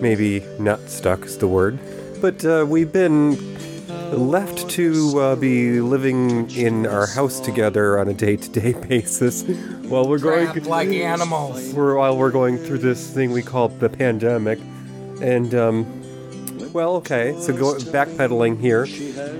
maybe 0.00 0.42
not 0.58 0.80
stuck 0.88 1.24
is 1.24 1.38
the 1.38 1.48
word, 1.48 1.78
but 2.20 2.44
uh, 2.44 2.64
we've 2.68 2.92
been 2.92 3.56
left 4.12 4.68
to 4.70 5.18
uh, 5.20 5.36
be 5.36 5.80
living 5.80 6.50
in 6.52 6.86
our 6.86 7.06
house 7.06 7.40
together 7.40 7.98
on 7.98 8.08
a 8.08 8.14
day-to-day 8.14 8.72
basis 8.88 9.42
while 9.88 10.08
we're 10.08 10.18
going 10.18 10.64
like 10.64 10.88
animals. 10.88 11.72
We're, 11.74 11.96
while 11.96 12.16
we're 12.16 12.30
going 12.30 12.58
through 12.58 12.78
this 12.78 13.12
thing 13.12 13.32
we 13.32 13.42
call 13.42 13.68
the 13.68 13.88
pandemic, 13.88 14.58
and 15.20 15.54
um, 15.54 16.72
well, 16.72 16.96
okay, 16.96 17.34
so 17.40 17.52
go 17.56 17.74
backpedaling 17.74 18.60
here. 18.60 18.86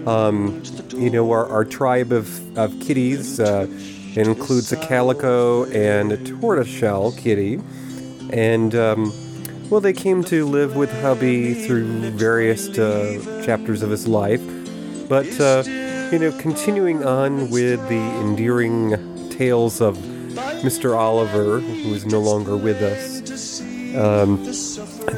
Um, 0.08 0.62
you 0.94 1.10
know, 1.10 1.30
our, 1.30 1.46
our 1.46 1.64
tribe 1.64 2.12
of, 2.12 2.58
of 2.58 2.78
kitties 2.80 3.38
uh, 3.38 3.66
includes 4.14 4.72
a 4.72 4.76
calico 4.76 5.64
and 5.66 6.12
a 6.12 6.16
tortoiseshell 6.16 7.12
kitty, 7.12 7.60
and 8.32 8.74
um, 8.74 9.12
well, 9.70 9.80
they 9.80 9.92
came 9.92 10.22
to 10.24 10.46
live 10.46 10.76
with 10.76 10.90
hubby 11.00 11.54
through 11.66 12.10
various 12.10 12.68
uh, 12.78 13.42
chapters 13.44 13.82
of 13.82 13.90
his 13.90 14.06
life, 14.06 14.40
but 15.08 15.26
uh, 15.40 15.64
you 16.12 16.18
know, 16.20 16.32
continuing 16.38 17.04
on 17.04 17.50
with 17.50 17.80
the 17.88 18.00
endearing 18.20 19.28
tales 19.30 19.80
of 19.80 19.96
Mr. 19.96 20.96
Oliver, 20.96 21.60
who 21.60 21.94
is 21.94 22.06
no 22.06 22.20
longer 22.20 22.56
with 22.56 22.80
us. 22.80 23.60
Um, 23.96 24.44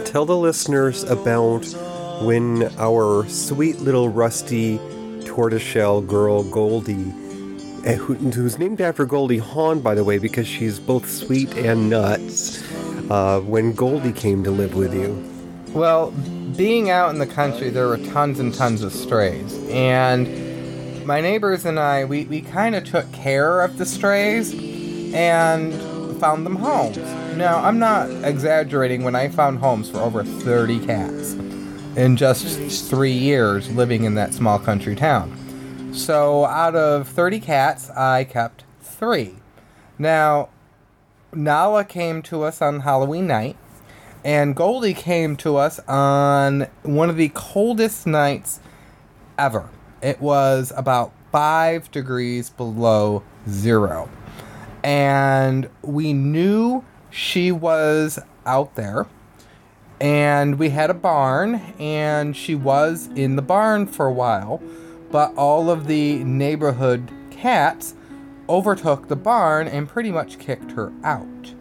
tell 0.05 0.25
the 0.25 0.37
listeners 0.37 1.03
about 1.05 1.67
when 2.23 2.71
our 2.79 3.29
sweet 3.29 3.81
little 3.81 4.09
rusty 4.09 4.79
tortoiseshell 5.27 6.01
girl 6.03 6.43
Goldie, 6.45 7.13
eh, 7.85 7.97
who's 7.97 8.59
named 8.59 8.81
after 8.81 9.05
Goldie 9.05 9.39
Hawn, 9.39 9.81
by 9.81 9.95
the 9.95 10.05
way, 10.05 10.19
because 10.19 10.47
she's 10.47 10.79
both 10.79 11.09
sweet 11.09 11.55
and 11.55 11.91
nuts 11.91 12.63
uh, 13.11 13.41
when 13.41 13.73
Goldie 13.73 14.13
came 14.13 14.45
to 14.45 14.51
live 14.51 14.75
with 14.75 14.95
you? 14.95 15.25
Well, 15.73 16.11
being 16.57 16.91
out 16.91 17.11
in 17.11 17.19
the 17.19 17.27
country, 17.27 17.71
there 17.71 17.89
were 17.89 17.99
tons 17.99 18.41
and 18.41 18.55
tons 18.55 18.83
of 18.83 18.93
strays. 18.93 19.59
And 19.69 21.07
my 21.07 21.21
neighbors 21.21 21.65
and 21.65 21.79
I, 21.79 22.05
we, 22.05 22.25
we 22.25 22.41
kind 22.41 22.75
of 22.75 22.85
took 22.85 23.11
care 23.13 23.63
of 23.63 23.79
the 23.79 23.87
strays 23.87 24.55
and 25.15 25.73
found 26.21 26.45
them 26.45 26.57
homes. 26.57 26.97
Now, 27.37 27.63
I'm 27.63 27.79
not 27.79 28.11
exaggerating 28.25 29.05
when 29.05 29.15
I 29.15 29.29
found 29.29 29.59
homes 29.59 29.91
for 29.91 29.99
over 29.99 30.25
30 30.25 30.85
cats 30.85 31.35
in 31.97 32.17
just 32.17 32.91
three 32.91 33.13
years 33.13 33.71
living 33.71 34.05
in 34.05 34.15
that 34.15 34.35
small 34.35 34.59
country 34.59 34.95
town. 34.95 35.35
So, 35.95 36.45
out 36.45 36.77
of 36.77 37.09
30 37.09 37.41
cats, 37.41 37.91
I 37.91 38.25
kept 38.25 38.65
three. 38.81 39.37
Now, 39.99 40.49
Nala 41.39 41.85
came 41.85 42.21
to 42.23 42.43
us 42.43 42.61
on 42.61 42.81
Halloween 42.81 43.29
night, 43.29 43.57
and 44.25 44.57
Goldie 44.57 44.93
came 44.93 45.37
to 45.37 45.57
us 45.57 45.79
on 45.87 46.67
one 46.83 47.09
of 47.09 47.17
the 47.17 47.29
coldest 47.29 48.09
nights 48.09 48.59
ever. 49.39 49.71
It 50.03 50.21
was 50.21 50.73
about 50.77 51.13
five 51.31 51.93
degrees 51.93 52.51
below 52.51 53.23
zero. 53.49 54.11
And 54.83 55.71
we 55.83 56.13
knew 56.13 56.85
she 57.09 57.53
was 57.53 58.19
out 58.45 58.75
there. 58.75 59.07
And 60.01 60.59
we 60.59 60.71
had 60.71 60.91
a 60.91 60.95
barn, 60.95 61.57
and 61.79 62.37
she 62.37 62.57
was 62.57 63.09
in 63.15 63.37
the 63.37 63.43
barn 63.43 63.87
for 63.87 64.07
a 64.07 64.13
while. 64.13 64.61
But 65.13 65.35
all 65.37 65.71
of 65.71 65.87
the 65.87 66.25
neighborhood 66.25 67.13
cats 67.31 67.95
overtook 68.49 69.09
the 69.09 69.17
barn 69.17 69.69
and 69.69 69.89
pretty 69.89 70.11
much 70.11 70.39
kicked 70.39 70.73
her 70.73 70.93
out. 71.05 71.55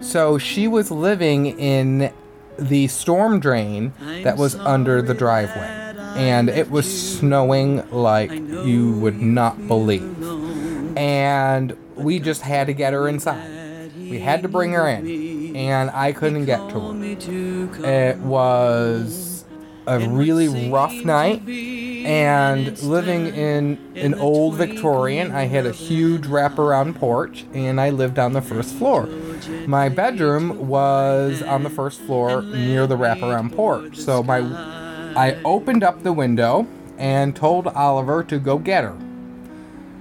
So 0.00 0.38
she 0.38 0.68
was 0.68 0.90
living 0.90 1.58
in 1.58 2.12
the 2.58 2.86
storm 2.88 3.40
drain 3.40 3.92
that 4.22 4.36
was 4.36 4.54
under 4.56 5.02
the 5.02 5.14
driveway. 5.14 5.84
And 6.16 6.48
it 6.48 6.70
was 6.70 7.18
snowing 7.18 7.88
like 7.90 8.32
you 8.32 8.92
would 9.00 9.20
not 9.20 9.68
believe. 9.68 10.96
And 10.96 11.76
we 11.94 12.18
just 12.18 12.42
had 12.42 12.66
to 12.68 12.72
get 12.72 12.92
her 12.92 13.08
inside. 13.08 13.92
We 13.96 14.18
had 14.18 14.42
to 14.42 14.48
bring 14.48 14.72
her 14.72 14.88
in. 14.88 15.54
And 15.56 15.90
I 15.90 16.12
couldn't 16.12 16.44
get 16.46 16.58
to 16.70 16.80
her. 16.80 17.04
It 17.84 18.18
was 18.18 19.44
a 19.86 20.00
really 20.08 20.70
rough 20.70 20.92
night 20.92 21.44
and 22.08 22.82
living 22.82 23.26
in 23.26 23.78
an 23.94 24.14
old 24.14 24.54
Victorian, 24.54 25.30
I 25.30 25.44
had 25.44 25.66
a 25.66 25.72
huge 25.72 26.22
wraparound 26.22 26.94
porch 26.94 27.44
and 27.52 27.78
I 27.78 27.90
lived 27.90 28.18
on 28.18 28.32
the 28.32 28.40
first 28.40 28.74
floor. 28.76 29.04
My 29.66 29.90
bedroom 29.90 30.68
was 30.68 31.42
on 31.42 31.64
the 31.64 31.70
first 31.70 32.00
floor 32.00 32.40
near 32.40 32.86
the 32.86 32.96
wraparound 32.96 33.54
porch. 33.54 33.98
So 33.98 34.22
my 34.22 34.38
I 35.16 35.38
opened 35.44 35.84
up 35.84 36.02
the 36.02 36.14
window 36.14 36.66
and 36.96 37.36
told 37.36 37.66
Oliver 37.66 38.24
to 38.24 38.38
go 38.38 38.56
get 38.56 38.84
her. 38.84 38.96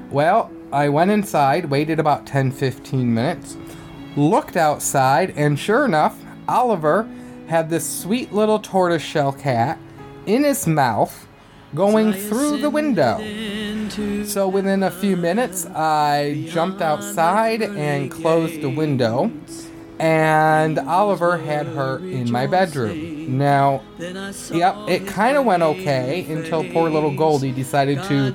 Well, 0.10 0.50
I 0.72 0.88
went 0.88 1.12
inside, 1.12 1.66
waited 1.66 2.00
about 2.00 2.26
10 2.26 2.52
15 2.52 3.14
minutes, 3.14 3.58
looked 4.16 4.56
outside, 4.56 5.34
and 5.36 5.60
sure 5.60 5.84
enough, 5.84 6.18
Oliver 6.48 7.06
had 7.48 7.70
this 7.70 7.86
sweet 8.02 8.32
little 8.32 8.60
tortoiseshell 8.60 9.34
cat 9.34 9.78
in 10.26 10.46
his 10.46 10.66
mouth 10.66 11.27
going 11.76 12.14
through 12.14 12.58
the 12.58 12.70
window. 12.70 13.18
So 14.26 14.48
within 14.48 14.84
a 14.84 14.92
few 14.92 15.16
minutes, 15.18 15.66
I 15.68 16.46
jumped 16.50 16.82
outside 16.82 17.62
and 17.62 18.12
closed 18.12 18.62
the 18.62 18.70
window, 18.70 19.32
and 20.00 20.78
Oliver 20.80 21.38
had 21.38 21.68
her 21.68 21.98
in 22.00 22.32
my 22.32 22.48
bedroom. 22.48 23.38
Now, 23.38 23.82
yep, 24.00 24.76
it 24.88 25.08
kind 25.08 25.38
of 25.38 25.46
went 25.46 25.64
okay 25.64 26.26
until 26.30 26.64
poor 26.72 26.90
little 26.90 27.16
Goldie 27.16 27.52
decided 27.52 28.04
to 28.04 28.34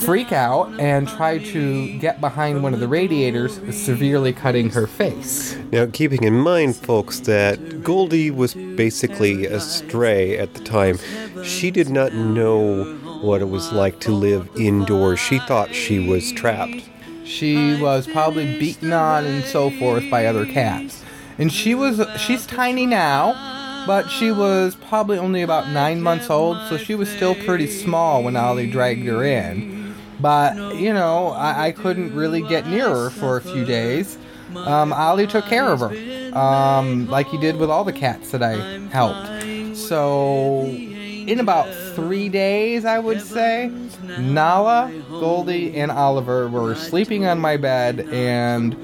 freak 0.00 0.32
out 0.32 0.78
and 0.80 1.08
try 1.08 1.38
to 1.38 1.98
get 1.98 2.20
behind 2.20 2.62
one 2.62 2.74
of 2.74 2.80
the 2.80 2.88
radiators, 2.88 3.60
severely 3.76 4.32
cutting 4.32 4.70
her 4.70 4.86
face. 4.86 5.56
Now, 5.72 5.86
keeping 5.86 6.24
in 6.24 6.34
mind, 6.34 6.76
folks, 6.76 7.20
that 7.20 7.82
Goldie 7.82 8.30
was 8.30 8.54
basically 8.54 9.46
a 9.46 9.60
stray 9.60 10.38
at 10.38 10.54
the 10.54 10.64
time, 10.64 10.98
she 11.44 11.70
did 11.70 11.88
not 11.88 12.12
know 12.14 12.84
what 13.22 13.40
it 13.40 13.48
was 13.48 13.72
like 13.72 14.00
to 14.00 14.12
live 14.12 14.48
indoors. 14.56 15.18
She 15.18 15.38
thought 15.40 15.74
she 15.74 15.98
was 16.08 16.32
trapped. 16.32 16.88
She 17.26 17.80
was 17.80 18.06
probably 18.06 18.58
beaten 18.58 18.92
on 18.92 19.24
and 19.24 19.44
so 19.44 19.70
forth 19.70 20.08
by 20.10 20.26
other 20.26 20.46
cats. 20.46 21.02
And 21.38 21.52
she 21.52 21.74
was 21.74 22.00
she's 22.18 22.46
tiny 22.46 22.86
now, 22.86 23.84
but 23.86 24.08
she 24.08 24.30
was 24.30 24.74
probably 24.74 25.18
only 25.18 25.42
about 25.42 25.68
nine 25.68 26.00
months 26.00 26.30
old, 26.30 26.56
so 26.68 26.76
she 26.78 26.94
was 26.94 27.08
still 27.08 27.34
pretty 27.34 27.66
small 27.66 28.22
when 28.22 28.36
Ollie 28.36 28.70
dragged 28.70 29.06
her 29.06 29.24
in. 29.24 29.94
But, 30.18 30.76
you 30.76 30.94
know, 30.94 31.28
I, 31.28 31.66
I 31.66 31.72
couldn't 31.72 32.14
really 32.14 32.40
get 32.40 32.66
near 32.66 32.88
her 32.88 33.10
for 33.10 33.36
a 33.36 33.42
few 33.42 33.64
days. 33.64 34.16
Um, 34.54 34.92
Ollie 34.92 35.26
took 35.26 35.44
care 35.44 35.68
of 35.68 35.80
her, 35.80 36.38
um, 36.38 37.06
like 37.08 37.26
he 37.26 37.36
did 37.36 37.56
with 37.56 37.68
all 37.68 37.84
the 37.84 37.92
cats 37.92 38.30
that 38.30 38.42
I 38.42 38.54
helped. 38.90 39.76
So, 39.76 40.62
in 40.64 41.40
about 41.40 41.66
three 41.96 42.28
days, 42.28 42.84
I 42.84 42.98
would 42.98 43.20
say, 43.20 43.72
Nala, 44.02 44.92
Goldie, 45.08 45.76
and 45.76 45.90
Oliver 45.90 46.48
were 46.48 46.74
sleeping 46.74 47.26
on 47.26 47.40
my 47.40 47.56
bed, 47.56 48.00
and 48.12 48.76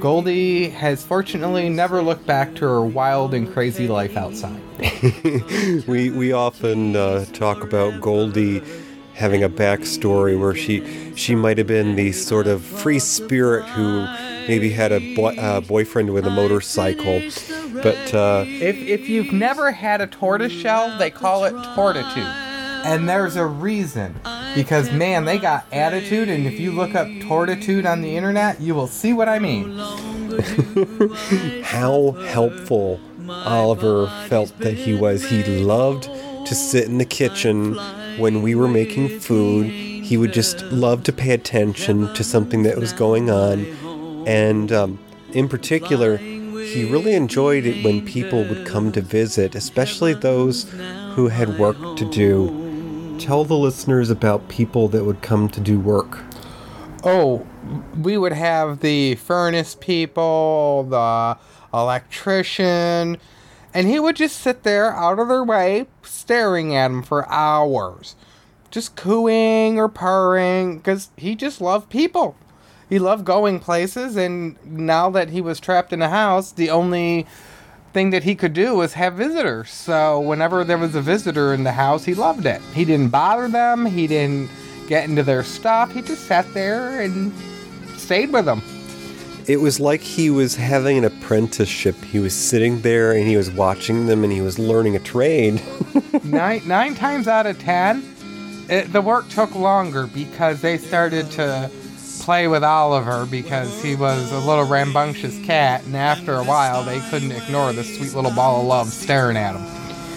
Goldie 0.00 0.68
has 0.68 1.04
fortunately 1.04 1.68
never 1.68 2.02
looked 2.02 2.26
back 2.26 2.54
to 2.56 2.64
her 2.66 2.82
wild 2.82 3.34
and 3.34 3.52
crazy 3.52 3.88
life 3.88 4.16
outside. 4.16 4.60
we 5.88 6.10
we 6.10 6.32
often 6.32 6.94
uh, 6.94 7.24
talk 7.32 7.64
about 7.64 8.00
Goldie 8.00 8.62
having 9.14 9.42
a 9.42 9.48
backstory 9.48 10.38
where 10.38 10.54
she 10.54 11.12
she 11.16 11.34
might 11.34 11.58
have 11.58 11.66
been 11.66 11.96
the 11.96 12.12
sort 12.12 12.46
of 12.46 12.62
free 12.62 13.00
spirit 13.00 13.64
who 13.70 14.06
maybe 14.46 14.70
had 14.70 14.92
a 14.92 15.14
bo- 15.16 15.34
uh, 15.36 15.60
boyfriend 15.60 16.14
with 16.14 16.24
a 16.24 16.30
motorcycle. 16.30 17.20
But 17.82 18.14
uh, 18.14 18.44
if 18.46 18.76
if 18.76 19.08
you've 19.08 19.32
never 19.32 19.72
had 19.72 20.00
a 20.00 20.06
tortoise 20.06 20.52
shell, 20.52 20.96
they 20.98 21.10
call 21.10 21.44
it 21.44 21.54
tortitude, 21.74 22.47
and 22.84 23.08
there's 23.08 23.36
a 23.36 23.46
reason. 23.46 24.14
Because 24.54 24.90
man, 24.90 25.24
they 25.24 25.38
got 25.38 25.66
attitude, 25.72 26.28
and 26.28 26.46
if 26.46 26.58
you 26.58 26.72
look 26.72 26.94
up 26.94 27.06
tortitude 27.06 27.90
on 27.90 28.00
the 28.00 28.16
internet, 28.16 28.60
you 28.60 28.74
will 28.74 28.86
see 28.86 29.12
what 29.12 29.28
I 29.28 29.38
mean. 29.38 29.78
How 31.62 32.12
helpful 32.28 33.00
Oliver 33.28 34.06
felt 34.28 34.56
that 34.58 34.74
he 34.74 34.94
was. 34.94 35.24
He 35.24 35.42
loved 35.44 36.04
to 36.46 36.54
sit 36.54 36.84
in 36.84 36.98
the 36.98 37.04
kitchen 37.04 37.74
when 38.18 38.42
we 38.42 38.54
were 38.54 38.68
making 38.68 39.20
food. 39.20 39.66
He 39.70 40.16
would 40.16 40.32
just 40.32 40.62
love 40.64 41.02
to 41.04 41.12
pay 41.12 41.32
attention 41.32 42.12
to 42.14 42.24
something 42.24 42.62
that 42.62 42.78
was 42.78 42.92
going 42.92 43.30
on. 43.30 43.66
And 44.26 44.72
um, 44.72 44.98
in 45.32 45.48
particular, 45.48 46.16
he 46.16 46.90
really 46.90 47.14
enjoyed 47.14 47.66
it 47.66 47.84
when 47.84 48.04
people 48.04 48.44
would 48.44 48.66
come 48.66 48.92
to 48.92 49.00
visit, 49.00 49.54
especially 49.54 50.14
those 50.14 50.70
who 51.14 51.28
had 51.28 51.58
work 51.58 51.76
to 51.96 52.10
do. 52.10 52.67
Tell 53.18 53.44
the 53.44 53.56
listeners 53.56 54.10
about 54.10 54.48
people 54.48 54.88
that 54.88 55.04
would 55.04 55.22
come 55.22 55.48
to 55.50 55.60
do 55.60 55.78
work. 55.78 56.20
Oh, 57.04 57.46
we 58.00 58.16
would 58.16 58.32
have 58.32 58.80
the 58.80 59.16
furnace 59.16 59.74
people, 59.74 60.86
the 60.88 61.36
electrician, 61.74 63.18
and 63.74 63.86
he 63.86 64.00
would 64.00 64.16
just 64.16 64.40
sit 64.40 64.62
there 64.62 64.94
out 64.94 65.18
of 65.18 65.28
their 65.28 65.44
way, 65.44 65.86
staring 66.02 66.74
at 66.74 66.90
him 66.90 67.02
for 67.02 67.28
hours, 67.30 68.16
just 68.70 68.96
cooing 68.96 69.78
or 69.78 69.88
purring, 69.88 70.78
because 70.78 71.10
he 71.16 71.34
just 71.34 71.60
loved 71.60 71.90
people. 71.90 72.36
He 72.88 72.98
loved 72.98 73.24
going 73.24 73.60
places, 73.60 74.16
and 74.16 74.56
now 74.64 75.10
that 75.10 75.30
he 75.30 75.40
was 75.40 75.60
trapped 75.60 75.92
in 75.92 76.00
a 76.00 76.08
house, 76.08 76.52
the 76.52 76.70
only 76.70 77.26
thing 77.92 78.10
that 78.10 78.24
he 78.24 78.34
could 78.34 78.52
do 78.52 78.74
was 78.74 78.94
have 78.94 79.14
visitors. 79.14 79.70
So 79.70 80.20
whenever 80.20 80.64
there 80.64 80.78
was 80.78 80.94
a 80.94 81.02
visitor 81.02 81.54
in 81.54 81.64
the 81.64 81.72
house, 81.72 82.04
he 82.04 82.14
loved 82.14 82.46
it. 82.46 82.60
He 82.74 82.84
didn't 82.84 83.08
bother 83.08 83.48
them. 83.48 83.86
He 83.86 84.06
didn't 84.06 84.50
get 84.86 85.08
into 85.08 85.22
their 85.22 85.42
stuff. 85.42 85.92
He 85.92 86.02
just 86.02 86.26
sat 86.26 86.52
there 86.54 87.00
and 87.00 87.32
stayed 87.96 88.32
with 88.32 88.44
them. 88.44 88.62
It 89.46 89.60
was 89.60 89.80
like 89.80 90.02
he 90.02 90.28
was 90.28 90.54
having 90.54 90.98
an 90.98 91.04
apprenticeship. 91.04 91.96
He 92.04 92.18
was 92.18 92.34
sitting 92.34 92.82
there 92.82 93.12
and 93.12 93.26
he 93.26 93.36
was 93.36 93.50
watching 93.50 94.06
them 94.06 94.22
and 94.22 94.32
he 94.32 94.42
was 94.42 94.58
learning 94.58 94.96
a 94.96 94.98
trade. 94.98 95.62
nine, 96.24 96.60
nine 96.66 96.94
times 96.94 97.26
out 97.26 97.46
of 97.46 97.58
ten, 97.58 98.04
it, 98.68 98.92
the 98.92 99.00
work 99.00 99.26
took 99.30 99.54
longer 99.54 100.06
because 100.06 100.60
they 100.60 100.76
started 100.76 101.30
to 101.32 101.70
play 102.28 102.46
with 102.46 102.62
Oliver 102.62 103.24
because 103.24 103.82
he 103.82 103.94
was 103.94 104.30
a 104.32 104.38
little 104.40 104.66
rambunctious 104.66 105.42
cat, 105.46 105.82
and 105.86 105.96
after 105.96 106.34
a 106.34 106.44
while, 106.44 106.84
they 106.84 107.00
couldn't 107.08 107.32
ignore 107.32 107.72
the 107.72 107.82
sweet 107.82 108.12
little 108.12 108.30
ball 108.32 108.60
of 108.60 108.66
love 108.66 108.88
staring 108.88 109.38
at 109.38 109.56
him. 109.56 109.62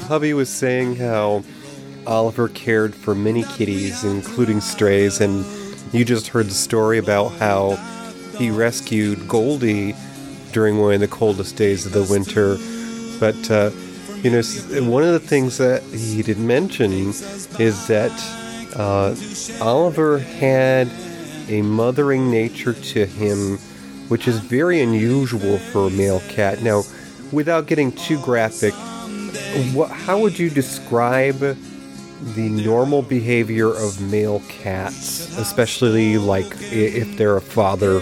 Hubby 0.09 0.33
was 0.33 0.49
saying 0.49 0.97
how 0.97 1.41
Oliver 2.05 2.49
cared 2.49 2.93
for 2.93 3.15
many 3.15 3.43
kitties, 3.43 4.03
including 4.03 4.59
strays, 4.59 5.21
and 5.21 5.45
you 5.93 6.03
just 6.03 6.27
heard 6.27 6.47
the 6.47 6.53
story 6.53 6.97
about 6.97 7.29
how 7.29 7.77
he 8.37 8.51
rescued 8.51 9.25
Goldie 9.29 9.95
during 10.51 10.79
one 10.79 10.95
of 10.95 10.99
the 10.99 11.07
coldest 11.07 11.55
days 11.55 11.85
of 11.85 11.93
the 11.93 12.03
winter. 12.11 12.57
But, 13.21 13.49
uh, 13.49 13.71
you 14.21 14.31
know, 14.31 14.41
one 14.91 15.03
of 15.03 15.13
the 15.13 15.25
things 15.25 15.57
that 15.59 15.81
he 15.83 16.21
didn't 16.23 16.45
mention 16.45 16.91
is 16.91 17.87
that 17.87 18.11
uh, 18.75 19.15
Oliver 19.63 20.19
had 20.19 20.89
a 21.51 21.61
mothering 21.61 22.31
nature 22.31 22.73
to 22.73 23.05
him, 23.05 23.57
which 24.07 24.27
is 24.27 24.39
very 24.39 24.81
unusual 24.81 25.57
for 25.57 25.87
a 25.87 25.89
male 25.91 26.21
cat. 26.29 26.61
Now, 26.61 26.83
without 27.31 27.67
getting 27.67 27.91
too 27.91 28.19
graphic, 28.21 28.73
what, 29.73 29.89
how 29.89 30.19
would 30.19 30.37
you 30.39 30.49
describe 30.49 31.39
the 31.39 32.49
normal 32.49 33.01
behavior 33.01 33.69
of 33.69 33.99
male 34.01 34.41
cats, 34.47 35.37
especially 35.37 36.17
like 36.17 36.45
if 36.71 37.17
they're 37.17 37.37
a 37.37 37.41
father 37.41 38.01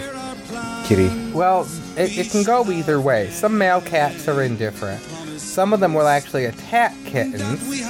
kitty? 0.84 1.08
Well, 1.32 1.66
it, 1.96 2.18
it 2.18 2.30
can 2.30 2.42
go 2.42 2.70
either 2.70 3.00
way. 3.00 3.30
Some 3.30 3.56
male 3.56 3.80
cats 3.80 4.28
are 4.28 4.42
indifferent. 4.42 5.02
Some 5.38 5.72
of 5.72 5.80
them 5.80 5.94
will 5.94 6.06
actually 6.06 6.44
attack 6.44 6.94
kittens, 7.04 7.82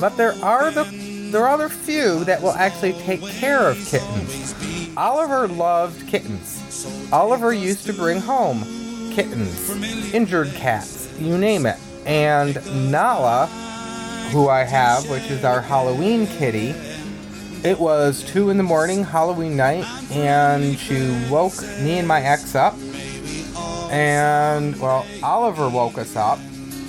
but 0.00 0.16
there 0.16 0.34
are 0.42 0.70
the 0.70 0.84
there 1.30 1.44
are 1.44 1.48
other 1.48 1.68
few 1.68 2.24
that 2.24 2.40
will 2.40 2.52
actually 2.52 2.92
take 2.92 3.20
care 3.22 3.68
of 3.68 3.76
kittens. 3.86 4.54
Oliver 4.96 5.48
loved 5.48 6.06
kittens. 6.06 6.86
Oliver 7.12 7.52
used 7.52 7.84
to 7.86 7.92
bring 7.92 8.20
home 8.20 8.62
kittens, 9.12 9.70
injured 10.14 10.48
cats, 10.54 11.12
you 11.18 11.36
name 11.36 11.66
it. 11.66 11.78
And 12.06 12.54
Nala, 12.92 13.46
who 14.30 14.48
I 14.48 14.62
have, 14.62 15.08
which 15.10 15.30
is 15.30 15.44
our 15.44 15.60
Halloween 15.60 16.26
kitty, 16.26 16.74
It 17.64 17.80
was 17.80 18.22
2 18.24 18.50
in 18.50 18.58
the 18.58 18.62
morning, 18.62 19.02
Halloween 19.04 19.56
night, 19.56 19.86
and 20.10 20.78
she 20.78 21.00
woke 21.30 21.58
me 21.80 21.98
and 21.98 22.06
my 22.06 22.20
ex 22.20 22.54
up. 22.54 22.74
And, 23.90 24.78
well, 24.78 25.06
Oliver 25.22 25.70
woke 25.70 25.96
us 25.96 26.14
up 26.14 26.38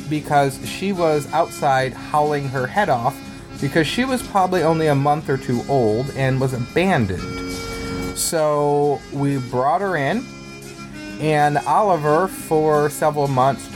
because 0.09 0.59
she 0.67 0.91
was 0.91 1.31
outside 1.31 1.93
howling 1.93 2.49
her 2.49 2.67
head 2.67 2.89
off 2.89 3.15
because 3.61 3.87
she 3.87 4.03
was 4.03 4.21
probably 4.21 4.63
only 4.63 4.87
a 4.87 4.95
month 4.95 5.29
or 5.29 5.37
two 5.37 5.63
old 5.69 6.09
and 6.17 6.41
was 6.41 6.51
abandoned. 6.51 7.44
So 8.15 9.01
we 9.13 9.38
brought 9.38 9.82
her 9.82 9.97
in, 9.97 10.25
and 11.19 11.58
Oliver, 11.60 12.28
for 12.28 12.89
several 12.89 13.28
months, 13.28 13.69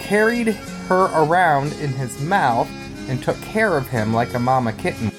carried 0.00 0.48
her 0.88 1.06
around 1.14 1.72
in 1.74 1.90
his 1.90 2.20
mouth 2.22 2.68
and 3.08 3.22
took 3.22 3.40
care 3.42 3.76
of 3.76 3.88
him 3.88 4.12
like 4.12 4.34
a 4.34 4.38
mama 4.38 4.72
kitten 4.72 5.10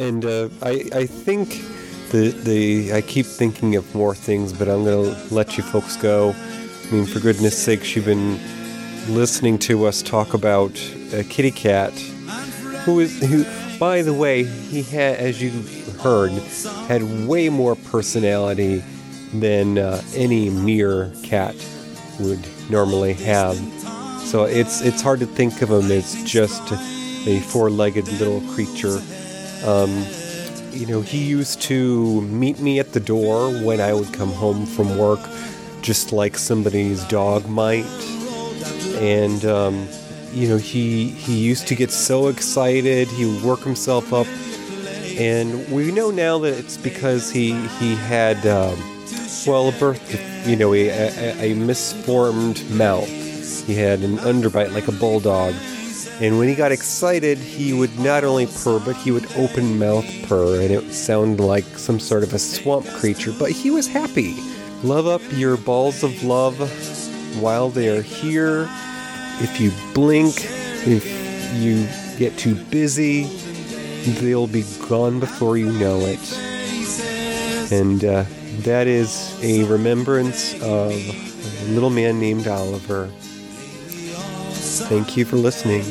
And 0.00 0.24
uh, 0.24 0.48
I, 0.62 0.88
I 0.94 1.06
think 1.06 1.62
the 2.10 2.30
the 2.30 2.94
I 2.94 3.02
keep 3.02 3.26
thinking 3.26 3.76
of 3.76 3.94
more 3.94 4.14
things, 4.14 4.50
but 4.50 4.66
I'm 4.66 4.84
gonna 4.84 5.14
let 5.30 5.58
you 5.58 5.62
folks 5.62 5.96
go. 5.96 6.34
I 6.34 6.90
mean, 6.90 7.04
for 7.04 7.20
goodness 7.20 7.62
sakes, 7.62 7.94
you've 7.94 8.06
been 8.06 8.40
listening 9.14 9.58
to 9.58 9.86
us 9.86 10.00
talk 10.00 10.32
about 10.32 10.72
a 11.12 11.22
kitty 11.22 11.50
cat 11.50 11.92
who 12.84 13.00
is 13.00 13.20
who. 13.20 13.44
By 13.80 14.02
the 14.02 14.12
way, 14.12 14.44
he 14.44 14.82
had, 14.82 15.16
as 15.16 15.42
you 15.42 15.50
heard, 16.02 16.32
had 16.86 17.26
way 17.26 17.48
more 17.48 17.74
personality 17.74 18.84
than 19.32 19.78
uh, 19.78 20.02
any 20.14 20.50
mere 20.50 21.10
cat 21.22 21.56
would 22.20 22.46
normally 22.68 23.14
have. 23.14 23.56
So 24.26 24.44
it's 24.44 24.82
it's 24.82 25.00
hard 25.00 25.20
to 25.20 25.26
think 25.26 25.62
of 25.62 25.70
him 25.70 25.90
as 25.90 26.22
just 26.24 26.70
a 27.26 27.40
four-legged 27.40 28.06
little 28.20 28.42
creature. 28.52 29.00
Um, 29.64 30.04
you 30.72 30.86
know, 30.86 31.00
he 31.00 31.24
used 31.24 31.62
to 31.62 32.20
meet 32.20 32.60
me 32.60 32.80
at 32.80 32.92
the 32.92 33.00
door 33.00 33.50
when 33.64 33.80
I 33.80 33.94
would 33.94 34.12
come 34.12 34.30
home 34.30 34.66
from 34.66 34.98
work, 34.98 35.20
just 35.80 36.12
like 36.12 36.36
somebody's 36.36 37.02
dog 37.04 37.48
might. 37.48 37.86
And 38.98 39.42
um, 39.46 39.88
you 40.32 40.48
know, 40.48 40.56
he 40.56 41.08
he 41.08 41.38
used 41.38 41.66
to 41.68 41.74
get 41.74 41.90
so 41.90 42.28
excited. 42.28 43.08
He 43.08 43.26
would 43.26 43.42
work 43.42 43.60
himself 43.60 44.12
up, 44.12 44.26
and 45.18 45.70
we 45.70 45.90
know 45.90 46.10
now 46.10 46.38
that 46.38 46.58
it's 46.58 46.76
because 46.76 47.30
he 47.30 47.52
he 47.78 47.94
had 47.94 48.46
um, 48.46 48.78
well 49.46 49.68
a 49.68 49.72
birth, 49.72 50.46
you 50.46 50.56
know, 50.56 50.74
a, 50.74 50.88
a, 50.88 51.52
a 51.52 51.54
misformed 51.54 52.68
mouth. 52.70 53.08
He 53.66 53.74
had 53.74 54.00
an 54.00 54.18
underbite 54.18 54.72
like 54.72 54.88
a 54.88 54.92
bulldog. 54.92 55.54
And 56.20 56.38
when 56.38 56.48
he 56.48 56.54
got 56.54 56.70
excited, 56.70 57.38
he 57.38 57.72
would 57.72 57.98
not 57.98 58.24
only 58.24 58.46
purr, 58.46 58.78
but 58.78 58.94
he 58.96 59.10
would 59.10 59.26
open 59.36 59.78
mouth 59.78 60.04
purr, 60.28 60.60
and 60.60 60.70
it 60.70 60.82
would 60.82 60.92
sound 60.92 61.40
like 61.40 61.64
some 61.78 61.98
sort 61.98 62.22
of 62.22 62.34
a 62.34 62.38
swamp 62.38 62.86
creature. 62.88 63.32
But 63.38 63.52
he 63.52 63.70
was 63.70 63.86
happy. 63.88 64.36
Love 64.82 65.06
up 65.06 65.22
your 65.32 65.56
balls 65.56 66.02
of 66.02 66.22
love 66.22 66.58
while 67.40 67.70
they 67.70 67.88
are 67.88 68.02
here. 68.02 68.68
If 69.42 69.60
you 69.60 69.72
blink, 69.94 70.34
if 70.86 71.04
you 71.54 71.86
get 72.18 72.36
too 72.38 72.54
busy, 72.54 73.24
they'll 74.20 74.46
be 74.46 74.64
gone 74.88 75.20
before 75.20 75.56
you 75.56 75.72
know 75.72 75.98
it. 76.00 76.20
And 77.72 78.04
uh, 78.04 78.24
that 78.62 78.86
is 78.86 79.38
a 79.42 79.64
remembrance 79.64 80.54
of 80.62 80.92
a 80.92 81.64
little 81.72 81.90
man 81.90 82.18
named 82.20 82.46
Oliver. 82.48 83.08
Thank 84.88 85.16
you 85.16 85.24
for 85.24 85.36
listening. 85.36 85.82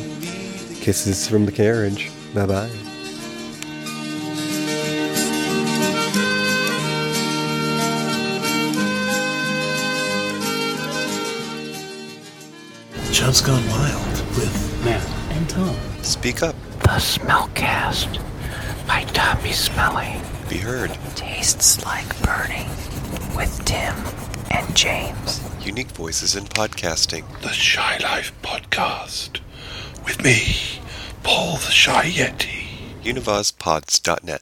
Kisses 0.81 1.27
from 1.27 1.45
the 1.45 1.51
carriage. 1.51 2.11
Bye 2.33 2.45
bye. 2.45 2.88
Chubb's 13.29 13.41
Gone 13.41 13.69
Wild 13.69 14.17
with 14.37 14.81
Matt 14.83 15.07
and 15.37 15.47
Tom. 15.47 15.75
Speak 16.01 16.41
up. 16.41 16.55
The 16.79 16.97
Smellcast 16.97 18.19
by 18.87 19.03
Tommy 19.13 19.51
Smelly 19.51 20.19
Be 20.49 20.57
heard. 20.57 20.97
tastes 21.13 21.85
like 21.85 22.07
burning 22.23 22.67
with 23.35 23.63
Tim 23.65 23.93
and 24.49 24.75
James. 24.75 25.47
Unique 25.61 25.91
voices 25.91 26.35
in 26.35 26.45
podcasting. 26.45 27.23
the 27.41 27.49
Shy 27.49 27.99
Life 27.99 28.33
Podcast 28.41 29.41
with 30.03 30.23
me, 30.23 30.81
Paul 31.21 31.57
the 31.57 31.69
Shy 31.71 32.09
Yeti. 32.09 33.03
UnivazPods.net. 33.03 34.37